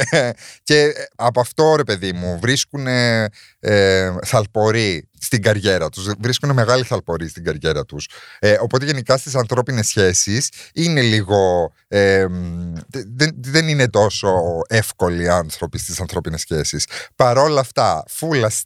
και 0.63 0.93
από 1.15 1.39
αυτό 1.39 1.75
ρε 1.75 1.83
παιδί 1.83 2.13
μου 2.13 2.39
βρίσκουν 2.41 2.87
ε, 2.87 4.13
θαλπορεί 4.23 5.09
στην 5.19 5.41
καριέρα 5.41 5.89
τους, 5.89 6.11
βρίσκουν 6.19 6.53
μεγάλη 6.53 6.83
θαλπορή 6.83 7.27
στην 7.27 7.43
καριέρα 7.43 7.85
τους. 7.85 8.07
Ε, 8.39 8.57
οπότε 8.61 8.85
γενικά 8.85 9.17
στις 9.17 9.35
ανθρώπινες 9.35 9.87
σχέσεις 9.87 10.49
είναι 10.73 11.01
λίγο, 11.01 11.73
ε, 11.87 12.25
δεν, 13.15 13.35
δεν 13.37 13.67
είναι 13.67 13.89
τόσο 13.89 14.29
εύκολοι 14.67 15.29
άνθρωποι 15.29 15.77
στις 15.77 15.99
ανθρώπινες 15.99 16.41
σχέσεις. 16.41 16.85
Παρόλα 17.15 17.59
αυτά, 17.59 18.03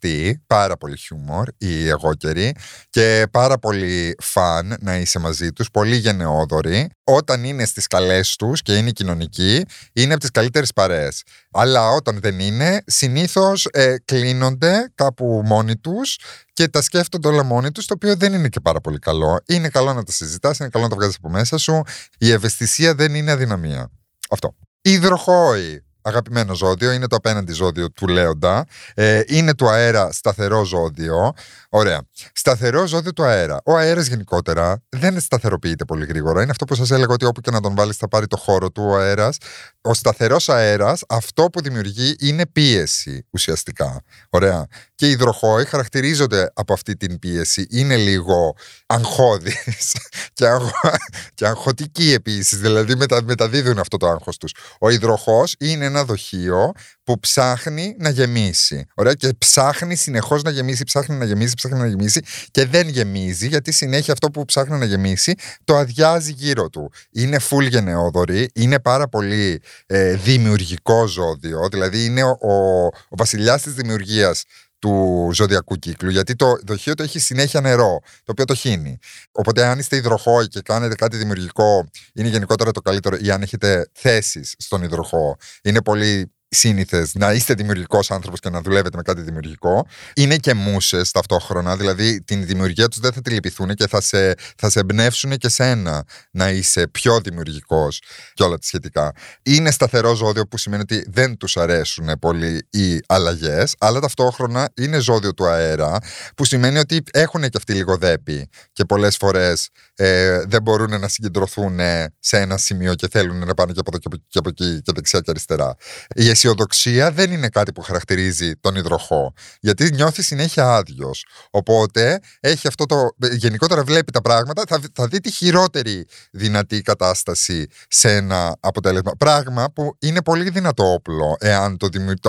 φουλαστή, 0.04 0.44
πάρα 0.48 0.78
πολύ 0.78 0.98
χιούμορ 0.98 1.48
οι 1.58 1.88
εγώκεροι 1.88 2.56
και 2.90 3.28
πάρα 3.32 3.58
πολύ 3.58 4.16
φαν 4.20 4.76
να 4.80 4.96
είσαι 4.98 5.20
μαζί 5.20 5.52
τους, 5.52 5.72
πολύ 5.72 5.96
γενναιόδοροι. 5.96 6.90
Όταν 7.04 7.44
είναι 7.44 7.66
στις 7.66 7.88
καλές 7.88 8.36
τους 8.36 8.62
και 8.62 8.78
είναι 8.78 8.92
κοινωνικοί, 8.92 9.66
είναι 9.94 10.12
από 10.12 10.22
τις 10.22 10.32
καλύτερες 10.32 10.74
παρέες. 10.74 11.24
Αλλά 11.52 11.90
όταν 11.90 12.20
δεν 12.20 12.40
είναι, 12.40 12.84
συνήθως 12.86 13.68
ε, 13.72 13.96
κλείνονται 14.06 14.92
κάπου 14.96 15.42
μόνοι 15.46 15.78
τους 15.78 16.18
και 16.54 16.68
τα 16.68 16.82
σκέφτονται 16.82 17.28
όλα 17.28 17.44
μόνοι 17.44 17.72
τους, 17.72 17.86
το 17.86 17.94
οποίο 17.94 18.16
δεν 18.16 18.34
είναι 18.34 18.50
και 18.50 18.60
πάρα 18.60 18.82
πολύ 18.82 19.00
καλό. 19.00 19.40
Είναι 19.46 19.70
καλό 19.70 19.94
να 19.94 20.04
τα 20.04 20.12
συζητάς, 20.12 20.60
είναι 20.60 20.70
καλό 20.70 20.84
να 20.84 20.90
τα 20.90 20.96
βγάζεις 20.96 21.16
από 21.16 21.30
μέσα 21.30 21.58
σου. 21.58 21.82
Η 22.18 22.32
ευαισθησία 22.32 22.96
δεν 22.96 23.16
είναι 23.16 23.32
αδυναμία. 23.32 23.90
Αυτό. 24.30 24.56
Υδροχόη 24.82 25.84
αγαπημένο 26.04 26.54
ζώδιο, 26.54 26.92
είναι 26.92 27.08
το 27.08 27.16
απέναντι 27.16 27.54
ζώδιο 27.54 27.92
του 27.92 28.08
Λέοντα. 28.08 28.66
Ε, 28.94 29.22
είναι 29.28 29.56
του 29.56 29.70
αέρα 29.70 30.12
σταθερό 30.12 30.64
ζώδιο. 30.64 31.34
Ωραία. 31.70 32.02
Σταθερό 32.34 32.86
ζώδιο 32.86 33.14
του 33.14 33.24
αέρα. 33.24 33.62
Ο 33.66 33.78
αέρας 33.78 34.08
γενικότερα 34.08 34.84
δεν 34.90 35.20
σταθεροποιείται 35.20 35.86
πολύ 35.86 36.06
γρήγορα. 36.06 36.42
Είναι 36.42 36.52
αυτό 36.52 36.66
που 36.66 36.76
σας 36.76 36.92
έλεγα 36.92 37.14
ότι 37.14 37.26
όπου 37.26 37.42
και 37.42 37.52
να 37.52 37.62
τον 37.62 37.76
βάλεις 37.76 37.98
θα 37.98 38.08
πάρει 38.08 38.28
το 38.28 38.38
χώρο 38.38 38.72
του 38.72 38.84
ο 38.86 38.98
αέρας. 38.98 39.38
Ο 39.82 39.94
σταθερός 39.94 40.50
αέρας, 40.50 41.02
αυτό 41.10 41.44
που 41.44 41.62
δημιουργεί 41.62 42.16
είναι 42.20 42.46
πίεση 42.46 43.26
ουσιαστικά. 43.30 44.02
Ωραία. 44.30 44.66
Και 44.96 45.08
οι 45.08 45.12
υδροχόοι 45.12 45.66
χαρακτηρίζονται 45.66 46.52
από 46.54 46.74
αυτή 46.74 46.96
την 46.98 47.20
πίεση. 47.20 47.68
Είναι 47.70 47.96
λίγο 47.96 48.56
αγχώδεις 48.86 49.96
και, 50.34 50.48
αγχω... 50.48 50.90
και 51.34 51.48
αγχωτικοί 51.48 52.14
επίσης. 52.14 52.60
Δηλαδή 52.60 52.96
μεταδίδουν 53.24 53.80
αυτό 53.80 53.98
το 53.98 54.08
άγχος 54.08 54.38
τους. 54.38 54.54
Ο 54.80 54.90
υδροχός 54.90 55.56
είναι 55.60 55.90
ένα 55.94 56.06
δοχείο 56.06 56.72
που 57.04 57.20
ψάχνει 57.20 57.96
να 58.00 58.10
γεμίσει. 58.10 58.86
Ωραία, 58.94 59.14
και 59.14 59.34
ψάχνει 59.38 59.96
συνεχώς 59.96 60.44
να 60.44 60.52
γεμίσει, 60.52 60.84
ψάχνει 60.84 61.16
να 61.16 61.26
γεμίσει, 61.26 61.54
ψάχνει 61.56 61.78
να 61.78 61.88
γεμίσει 61.88 62.22
και 62.52 62.66
δεν 62.66 62.88
γεμίζει 62.88 63.48
γιατί 63.48 63.72
συνέχεια 63.72 64.14
αυτό 64.14 64.30
που 64.30 64.46
ψάχνει 64.46 64.78
να 64.78 64.86
γεμίσει 64.86 65.34
το 65.64 65.76
αδειάζει 65.76 66.32
γύρω 66.32 66.70
του. 66.70 66.92
Είναι 67.12 67.40
full 67.50 67.70
γενναιόδορη, 67.70 68.50
είναι 68.54 68.80
πάρα 68.80 69.08
πολύ 69.08 69.62
ε, 69.86 70.16
δημιουργικό 70.16 71.08
ζώδιο, 71.08 71.68
δηλαδή 71.72 72.06
είναι 72.06 72.24
ο, 72.24 72.38
ο, 72.42 72.86
ο 72.86 73.16
βασιλιάς 73.16 73.62
της 73.62 73.74
δημιουργίας 73.74 74.44
του 74.84 75.30
ζωδιακού 75.34 75.76
κύκλου, 75.76 76.10
γιατί 76.10 76.36
το 76.36 76.58
δοχείο 76.66 76.94
το 76.94 77.04
έχει 77.04 77.20
συνέχεια 77.20 77.62
νερό, 77.62 78.00
το 78.04 78.32
οποίο 78.32 78.46
το 78.46 78.54
χύνει. 78.54 78.98
Οπότε, 79.32 79.66
αν 79.66 79.80
είστε 79.80 79.96
υδροχόοι 79.96 80.48
και 80.48 80.62
κάνετε 80.62 80.96
κάτι 80.96 81.18
δημιουργικό, 81.18 81.88
είναι 82.14 82.28
γενικότερα 82.28 82.72
το 82.72 82.82
καλύτερο, 82.82 83.18
ή 83.22 83.32
αν 83.32 83.42
έχετε 83.42 83.90
θέσεις 83.94 84.56
στον 84.58 84.84
υδροχό, 84.84 85.38
είναι 85.64 85.82
πολύ 85.82 86.33
σύνηθες 86.54 87.14
να 87.14 87.34
είστε 87.34 87.54
δημιουργικός 87.54 88.12
άνθρωπος 88.12 88.40
και 88.40 88.50
να 88.50 88.62
δουλεύετε 88.62 88.98
με 88.98 89.04
κάτι 89.04 89.22
δημιουργικό. 89.22 89.88
Είναι 90.14 90.38
και 90.38 90.54
μουσες 90.54 91.12
ταυτόχρονα, 91.12 91.76
δηλαδή 91.76 92.22
την 92.22 92.46
δημιουργία 92.46 92.88
τους 92.88 93.00
δεν 93.00 93.14
θα 93.14 93.22
τη 93.22 93.30
λυπηθούν 93.30 93.74
και 93.74 93.88
θα 93.88 94.02
σε, 94.02 94.34
θα 94.58 94.70
σε 94.70 94.80
εμπνεύσουν 94.80 95.38
και 95.38 95.50
σένα 95.50 96.04
να 96.32 96.50
είσαι 96.50 96.88
πιο 96.88 97.20
δημιουργικός 97.20 98.02
και 98.34 98.44
όλα 98.44 98.58
τα 98.58 98.66
σχετικά. 98.66 99.12
Είναι 99.44 99.72
σταθερό 99.72 100.14
ζώδιο 100.14 100.48
που 100.48 100.58
σημαίνει 100.58 100.82
ότι 100.82 101.06
δεν 101.08 101.38
τους 101.38 101.58
αρέσουν 101.58 102.20
πολύ 102.20 102.68
οι 102.70 103.00
αλλαγές, 103.08 103.76
αλλά 103.80 104.00
ταυτόχρονα 104.00 104.70
είναι 104.74 105.00
ζώδιο 105.00 105.34
του 105.34 105.46
αέρα, 105.48 105.98
που 106.36 106.46
σημαίνει 106.46 106.78
ότι 106.78 107.04
έχουν 107.12 107.42
και 107.42 107.58
αυτοί 107.58 107.74
λίγο 107.74 107.98
δέπη 107.98 108.50
και 108.72 108.86
πολλές 108.86 109.18
φορές 109.18 109.70
ε, 109.96 110.44
δεν 110.48 110.62
μπορούν 110.62 111.00
να 111.00 111.08
συγκεντρωθούν 111.08 111.80
σε 112.20 112.38
ένα 112.38 112.58
σημείο 112.58 112.94
και 112.94 113.08
θέλουν 113.12 113.38
να 113.38 113.54
πάνε 113.54 113.72
και 113.72 113.80
από 113.80 113.92
εδώ 113.94 114.20
και 114.28 114.40
από 114.40 114.50
εκεί 114.50 114.82
και 114.82 114.92
δεξιά 114.96 115.20
και 115.20 115.30
αριστερά. 115.32 115.76
Η 116.16 116.30
αισιοδοξία 116.44 117.12
δεν 117.12 117.32
είναι 117.32 117.50
κάτι 117.50 117.72
που 117.72 117.82
χαρακτηρίζει 117.82 118.56
τον 118.56 118.76
υδροχό, 118.76 119.34
γιατί 119.60 119.92
νιώθει 119.94 120.22
συνέχεια 120.22 120.76
άδειος. 120.76 121.26
Οπότε 121.50 122.20
έχει 122.40 122.68
αυτό 122.68 122.86
το. 122.86 123.10
Γενικότερα 123.32 123.84
βλέπει 123.84 124.12
τα 124.12 124.22
πράγματα, 124.22 124.64
θα, 124.68 124.80
θα 124.94 125.08
δει 125.08 125.20
τη 125.20 125.32
χειρότερη 125.32 126.06
δυνατή 126.32 126.82
κατάσταση 126.82 127.68
σε 127.88 128.16
ένα 128.16 128.58
αποτέλεσμα. 128.60 129.12
Πράγμα 129.18 129.72
που 129.74 129.96
είναι 130.00 130.22
πολύ 130.22 130.50
δυνατό 130.50 130.94
όπλο, 130.94 131.36
εάν 131.40 131.78
το 131.78 131.88
δημιουργεί. 131.88 132.20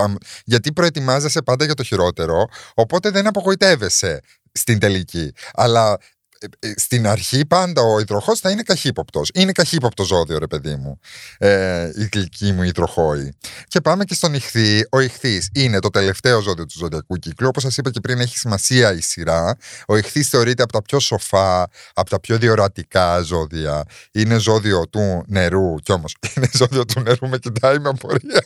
Γιατί 0.44 0.72
προετοιμάζεσαι 0.72 1.42
πάντα 1.42 1.64
για 1.64 1.74
το 1.74 1.82
χειρότερο, 1.82 2.44
οπότε 2.74 3.10
δεν 3.10 3.26
απογοητεύεσαι 3.26 4.20
στην 4.52 4.78
τελική. 4.78 5.32
Αλλά 5.52 5.90
ε, 5.90 5.92
ε, 5.92 6.13
στην 6.76 7.06
αρχή 7.06 7.46
πάντα 7.46 7.82
ο 7.82 7.98
υδροχός 8.00 8.40
θα 8.40 8.50
είναι 8.50 8.62
καχύποπτος. 8.62 9.30
Είναι 9.34 9.52
καχύποπτο 9.52 10.04
ζώδιο, 10.04 10.38
ρε 10.38 10.46
παιδί 10.46 10.74
μου. 10.74 10.98
Ε, 11.38 11.90
η 11.96 12.08
γλυκή 12.12 12.52
μου 12.52 12.62
υδροχόη. 12.62 13.36
Και 13.68 13.80
πάμε 13.80 14.04
και 14.04 14.14
στον 14.14 14.34
ηχθή. 14.34 14.86
Ο 14.90 15.00
ηχθής 15.00 15.48
είναι 15.54 15.78
το 15.78 15.90
τελευταίο 15.90 16.40
ζώδιο 16.40 16.66
του 16.66 16.78
ζωδιακού 16.78 17.16
κύκλου. 17.16 17.48
Όπως 17.48 17.62
σας 17.62 17.76
είπα 17.76 17.90
και 17.90 18.00
πριν, 18.00 18.20
έχει 18.20 18.38
σημασία 18.38 18.92
η 18.92 19.00
σειρά. 19.00 19.56
Ο 19.86 19.96
ηχθής 19.96 20.28
θεωρείται 20.28 20.62
από 20.62 20.72
τα 20.72 20.82
πιο 20.82 21.00
σοφά, 21.00 21.68
από 21.94 22.10
τα 22.10 22.20
πιο 22.20 22.38
διορατικά 22.38 23.20
ζώδια. 23.20 23.84
Είναι 24.12 24.38
ζώδιο 24.38 24.88
του 24.88 25.24
νερού. 25.26 25.74
Κι 25.82 25.92
όμως 25.92 26.16
είναι 26.36 26.48
ζώδιο 26.52 26.84
του 26.84 27.00
νερού, 27.00 27.28
με 27.28 27.38
κοιτάει 27.38 27.78
με 27.78 27.88
απορία. 27.88 28.44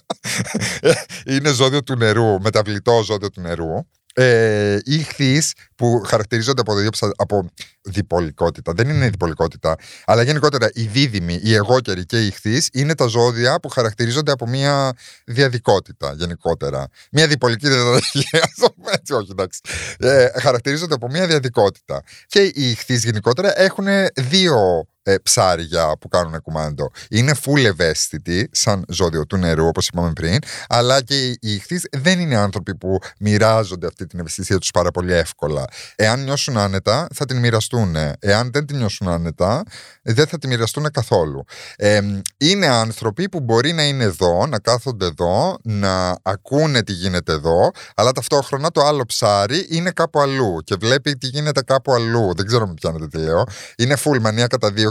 είναι 1.27 1.53
ζώδιο 1.53 1.83
του 1.83 1.97
νερού, 1.97 2.41
μεταβλητό 2.41 3.03
ζώδιο 3.05 3.31
του 3.31 3.41
νερού. 3.41 3.87
Ε, 4.15 4.79
οι 4.85 4.95
ηχθείς 4.95 5.53
που 5.75 6.03
χαρακτηρίζονται 6.07 6.61
από, 6.61 6.75
δύο, 6.75 6.91
από 7.17 7.51
διπολικότητα. 7.83 8.73
Δεν 8.73 8.89
είναι 8.89 9.09
διπολικότητα, 9.09 9.77
αλλά 10.05 10.23
γενικότερα 10.23 10.71
οι 10.75 10.83
δίδυμοι, 10.83 11.41
οι 11.43 11.55
εγώκεροι 11.55 12.07
και 12.07 12.23
οι 12.23 12.27
ηχθείς 12.27 12.69
είναι 12.73 12.95
τα 12.95 13.07
ζώδια 13.07 13.61
που 13.61 13.69
χαρακτηρίζονται 13.69 14.33
από 14.33 14.47
μια 14.47 14.93
διαδικότητα 15.25 16.15
γενικότερα. 16.17 16.87
Μια 17.13 17.27
διπολική 17.27 17.69
διαδικασία, 17.69 18.51
έτσι 18.91 19.13
όχι 19.13 19.29
εντάξει. 19.31 19.61
Ε, 19.99 20.29
χαρακτηρίζονται 20.41 20.95
από 20.95 21.09
μια 21.09 21.27
διαδικότητα. 21.27 22.03
Και 22.27 22.41
οι 22.43 22.71
ηχθείς 22.71 23.05
γενικότερα 23.05 23.61
έχουν 23.61 23.87
δύο 24.15 24.87
ε, 25.09 25.19
ψάρια 25.23 25.97
που 26.01 26.09
κάνουν 26.09 26.43
κουμάντο. 26.43 26.91
Είναι 27.11 27.35
full 27.45 27.65
ευαίσθητοι, 27.65 28.49
σαν 28.53 28.85
ζώδιο 28.89 29.27
του 29.27 29.37
νερού, 29.37 29.67
όπως 29.67 29.89
είπαμε 29.89 30.13
πριν, 30.13 30.39
αλλά 30.69 31.03
και 31.03 31.27
οι 31.27 31.39
ηχθείς 31.41 31.87
δεν 31.97 32.21
είναι 32.21 32.37
άνθρωποι 32.37 32.75
που 32.75 32.99
μοιράζονται 33.19 33.87
αυτή 33.87 34.07
την 34.07 34.19
ευαισθησία 34.19 34.59
τους 34.59 34.71
πάρα 34.71 34.91
πολύ 34.91 35.13
εύκολα. 35.13 35.65
Εάν 35.97 36.25
νιώσουν 36.25 36.59
άνετα, 36.59 37.07
θα 37.15 37.25
την 37.25 37.39
μοιραστούν. 37.39 37.97
Εάν 38.19 38.51
δεν 38.53 38.67
την 38.67 38.77
νιώσουν 38.77 39.09
άνετα, 39.09 39.63
δεν 40.03 40.27
θα 40.27 40.39
τη 40.39 40.47
μοιραστούν 40.47 40.91
καθόλου. 40.91 41.45
Ε, 41.77 42.01
είναι 42.37 42.67
άνθρωποι 42.67 43.29
που 43.29 43.41
μπορεί 43.41 43.73
να 43.73 43.83
είναι 43.83 44.05
εδώ, 44.05 44.47
να 44.47 44.59
κάθονται 44.59 45.07
εδώ, 45.07 45.57
να 45.63 46.17
ακούνε 46.23 46.83
τι 46.83 46.93
γίνεται 46.93 47.33
εδώ, 47.33 47.71
αλλά 47.95 48.13
ταυτόχρονα 48.13 48.71
το 48.71 48.81
άλλο 48.81 49.05
ψάρι 49.07 49.67
είναι 49.71 49.91
κάπου 49.91 50.21
αλλού 50.21 50.61
και 50.65 50.77
βλέπει 50.81 51.13
τι 51.13 51.27
γίνεται 51.27 51.63
κάπου 51.63 51.93
αλλού. 51.93 52.35
Δεν 52.37 52.47
ξέρω 52.47 52.67
με 52.67 52.75
πιάνετε 52.75 53.07
τι 53.07 53.19
λέω. 53.19 53.45
Είναι 53.77 53.97
full 54.05 54.19
μανία 54.21 54.47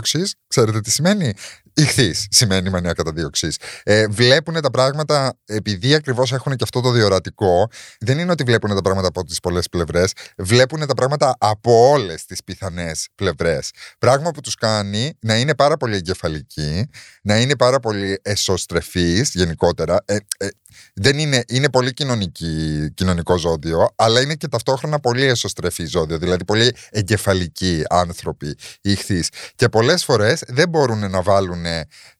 καταδίωξη 0.07 0.37
Ξέρετε 0.47 0.81
τι 0.81 0.91
σημαίνει; 0.91 1.33
Ηχθείς 1.73 2.27
σημαίνει 2.29 2.69
μανία 2.69 2.93
καταδίωξη. 2.93 3.49
Ε, 3.83 4.07
βλέπουν 4.07 4.61
τα 4.61 4.71
πράγματα 4.71 5.37
επειδή 5.45 5.93
ακριβώς 5.93 6.31
έχουν 6.31 6.55
και 6.55 6.63
αυτό 6.63 6.81
το 6.81 6.91
διορατικό. 6.91 7.69
Δεν 7.99 8.19
είναι 8.19 8.31
ότι 8.31 8.43
βλέπουν 8.43 8.75
τα 8.75 8.81
πράγματα 8.81 9.07
από 9.07 9.23
τις 9.23 9.39
πολλές 9.39 9.69
πλευρές. 9.69 10.11
Βλέπουν 10.37 10.87
τα 10.87 10.93
πράγματα 10.93 11.35
από 11.39 11.89
όλες 11.89 12.25
τις 12.25 12.43
πιθανές 12.43 13.07
πλευρές. 13.15 13.71
Πράγμα 13.99 14.31
που 14.31 14.41
τους 14.41 14.55
κάνει 14.55 15.17
να 15.19 15.37
είναι 15.37 15.55
πάρα 15.55 15.77
πολύ 15.77 15.95
εγκεφαλικοί, 15.95 16.89
να 17.21 17.37
είναι 17.37 17.55
πάρα 17.55 17.79
πολύ 17.79 18.19
εσωστρεφείς 18.21 19.29
γενικότερα. 19.33 19.97
Ε, 20.05 20.15
ε, 20.37 20.47
δεν 20.93 21.17
είναι, 21.17 21.43
είναι 21.47 21.69
πολύ 21.69 21.93
κοινωνική, 21.93 22.87
κοινωνικό 22.93 23.37
ζώδιο, 23.37 23.87
αλλά 23.95 24.21
είναι 24.21 24.35
και 24.35 24.47
ταυτόχρονα 24.47 24.99
πολύ 24.99 25.23
εσωστρεφή 25.23 25.85
ζώδιο, 25.85 26.17
δηλαδή 26.17 26.45
πολύ 26.45 26.75
εγκεφαλικοί 26.89 27.83
άνθρωποι, 27.89 28.55
ηχθείς. 28.81 29.29
Και 29.55 29.69
πολλές 29.69 30.03
φορές 30.03 30.43
δεν 30.47 30.69
μπορούν 30.69 31.09
να 31.09 31.21
βάλουν 31.21 31.65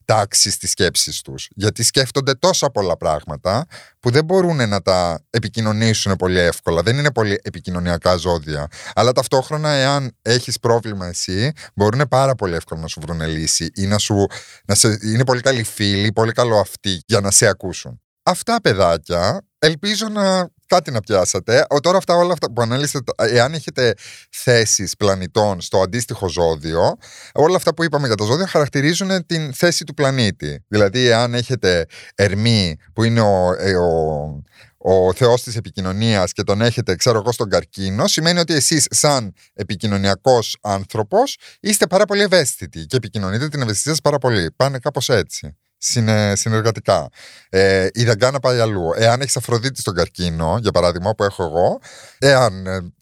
τάξη 0.08 0.52
στις 0.52 0.72
σκέψεις 0.72 1.22
τους, 1.22 1.48
γιατί 1.56 1.84
σκέφτονται 1.84 2.34
τόσα 2.34 2.70
πολλά 2.70 2.98
πράγματα 2.98 3.66
που 4.00 4.10
δεν 4.10 4.26
μπορούν 4.26 4.70
να 4.70 4.82
τα 4.82 5.24
επικοινωνήσουν 5.30 6.16
πολύ 6.16 6.40
εύκολα. 6.40 6.82
Δεν 6.82 6.98
είναι 6.98 7.12
πολύ 7.12 7.40
επικοινωνιακά 7.42 8.16
ζώδια. 8.16 8.68
Αλλά 8.94 9.12
ταυτόχρονα, 9.12 9.70
εάν 9.70 10.16
έχεις 10.22 10.60
πρόβλημα 10.60 11.08
εσύ, 11.08 11.52
μπορούν 11.76 12.08
πάρα 12.10 12.36
πολύ 12.36 12.56
εύκολα 12.56 12.82
να 12.82 12.88
σου 12.88 13.00
βρουν 13.02 13.22
λύση 13.22 13.72
ή 13.76 13.86
να 13.86 13.98
σου. 13.98 14.26
Να 14.66 14.76
σε, 14.76 15.00
είναι 15.02 15.26
πολύ 15.26 15.42
καλοί 15.42 15.64
φίλοι, 15.64 16.12
πολύ 16.12 16.32
καλό 16.32 16.60
αυτοί 16.60 17.02
για 17.06 17.20
να 17.20 17.32
σε 17.32 17.48
ακούσουν. 17.48 18.02
Αυτά 18.30 18.62
παιδάκια, 18.62 19.42
ελπίζω 19.60 20.08
να 20.08 20.50
κάτι 20.66 20.92
να 20.92 21.00
πιάσατε. 21.00 21.66
Ο, 21.70 21.80
τώρα 21.80 21.98
αυτά 21.98 22.16
όλα 22.16 22.34
αυτά 22.34 22.52
που 22.52 22.62
ανέλησατε, 22.62 23.12
εάν 23.18 23.54
έχετε 23.54 23.94
θέσεις 24.30 24.96
πλανητών 24.96 25.62
στο 25.62 25.82
αντίστοιχο 25.82 26.30
ζώδιο, 26.30 26.98
όλα 27.34 27.56
αυτά 27.56 27.74
που 27.74 27.84
είπαμε 27.84 28.08
για 28.08 28.16
τα 28.16 28.26
ζώδια 28.26 28.48
χαρακτηρίζουν 28.48 29.26
την 29.26 29.54
θέση 29.54 29.84
του 29.84 29.94
πλανήτη. 29.94 30.64
Δηλαδή, 30.68 31.08
εάν 31.08 31.34
έχετε 31.34 31.86
Ερμή, 32.16 32.76
που 32.94 33.04
είναι 33.04 33.22
ο, 33.22 33.54
ε, 33.58 33.76
ο, 33.76 34.44
ο 34.78 35.14
θεός 35.14 35.44
της 35.44 35.56
επικοινωνίας 35.56 36.32
και 36.32 36.44
τον 36.44 36.62
έχετε, 36.62 36.96
ξέρω 36.96 37.18
εγώ, 37.18 37.32
στον 37.32 37.50
καρκίνο, 37.50 38.08
σημαίνει 38.08 38.40
ότι 38.40 38.54
εσείς 38.54 38.86
σαν 38.90 39.34
επικοινωνιακός 39.54 40.58
άνθρωπος 40.62 41.38
είστε 41.60 41.88
πάρα 41.88 42.06
πολύ 42.06 42.22
ευαίσθητοι 42.22 42.86
και 42.86 42.96
επικοινωνείτε 42.96 43.48
την 43.48 43.62
ευαισθησία 43.62 43.92
σας 43.92 44.02
πάρα 44.02 44.18
πολύ. 44.18 44.52
Πάνε 44.56 44.80
κάπως 44.80 45.10
έτσι 45.10 45.58
συνεργατικά. 46.34 47.10
Ε, 47.50 47.88
η 47.94 48.04
Δαγκάνα 48.04 48.40
πάει 48.40 48.60
αλλού. 48.60 48.92
Εάν 48.96 49.22
έχεις 49.22 49.38
Αφροδίτη 49.38 49.80
στον 49.80 49.94
καρκίνο, 49.94 50.58
για 50.62 50.72
παράδειγμα, 50.72 51.16
που 51.16 51.24
έχω 51.24 51.44
εγώ, 51.44 51.80
εάν 52.20 52.68
ε, 52.68 52.94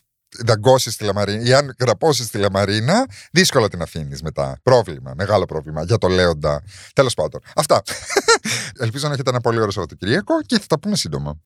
δαγκώσεις 0.44 0.96
τη 0.96 1.04
λαμαρίνα 1.04 1.44
ή 1.44 1.54
αν 1.54 1.76
γραπώσεις 1.80 2.30
τη 2.30 2.38
λαμαρίνα, 2.38 3.06
δύσκολα 3.32 3.70
την 3.70 3.82
αφήνεις 3.82 4.22
μετά. 4.22 4.60
Πρόβλημα, 4.64 5.14
μεγάλο 5.16 5.46
πρόβλημα 5.46 5.84
για 5.84 5.98
το 5.98 6.08
λέοντα. 6.08 6.64
Τέλος 6.94 7.14
πάντων. 7.14 7.42
Αυτά. 7.56 7.82
Ελπίζω 8.80 9.08
να 9.08 9.14
έχετε 9.14 9.30
ένα 9.30 9.42
πολύ 9.42 9.58
ωραίο 9.58 9.72
Σαββατοκύριακο 9.72 10.42
και 10.42 10.60
θα 10.60 10.66
τα 10.68 10.80
πούμε 10.80 10.96
σύντομα. 10.96 11.40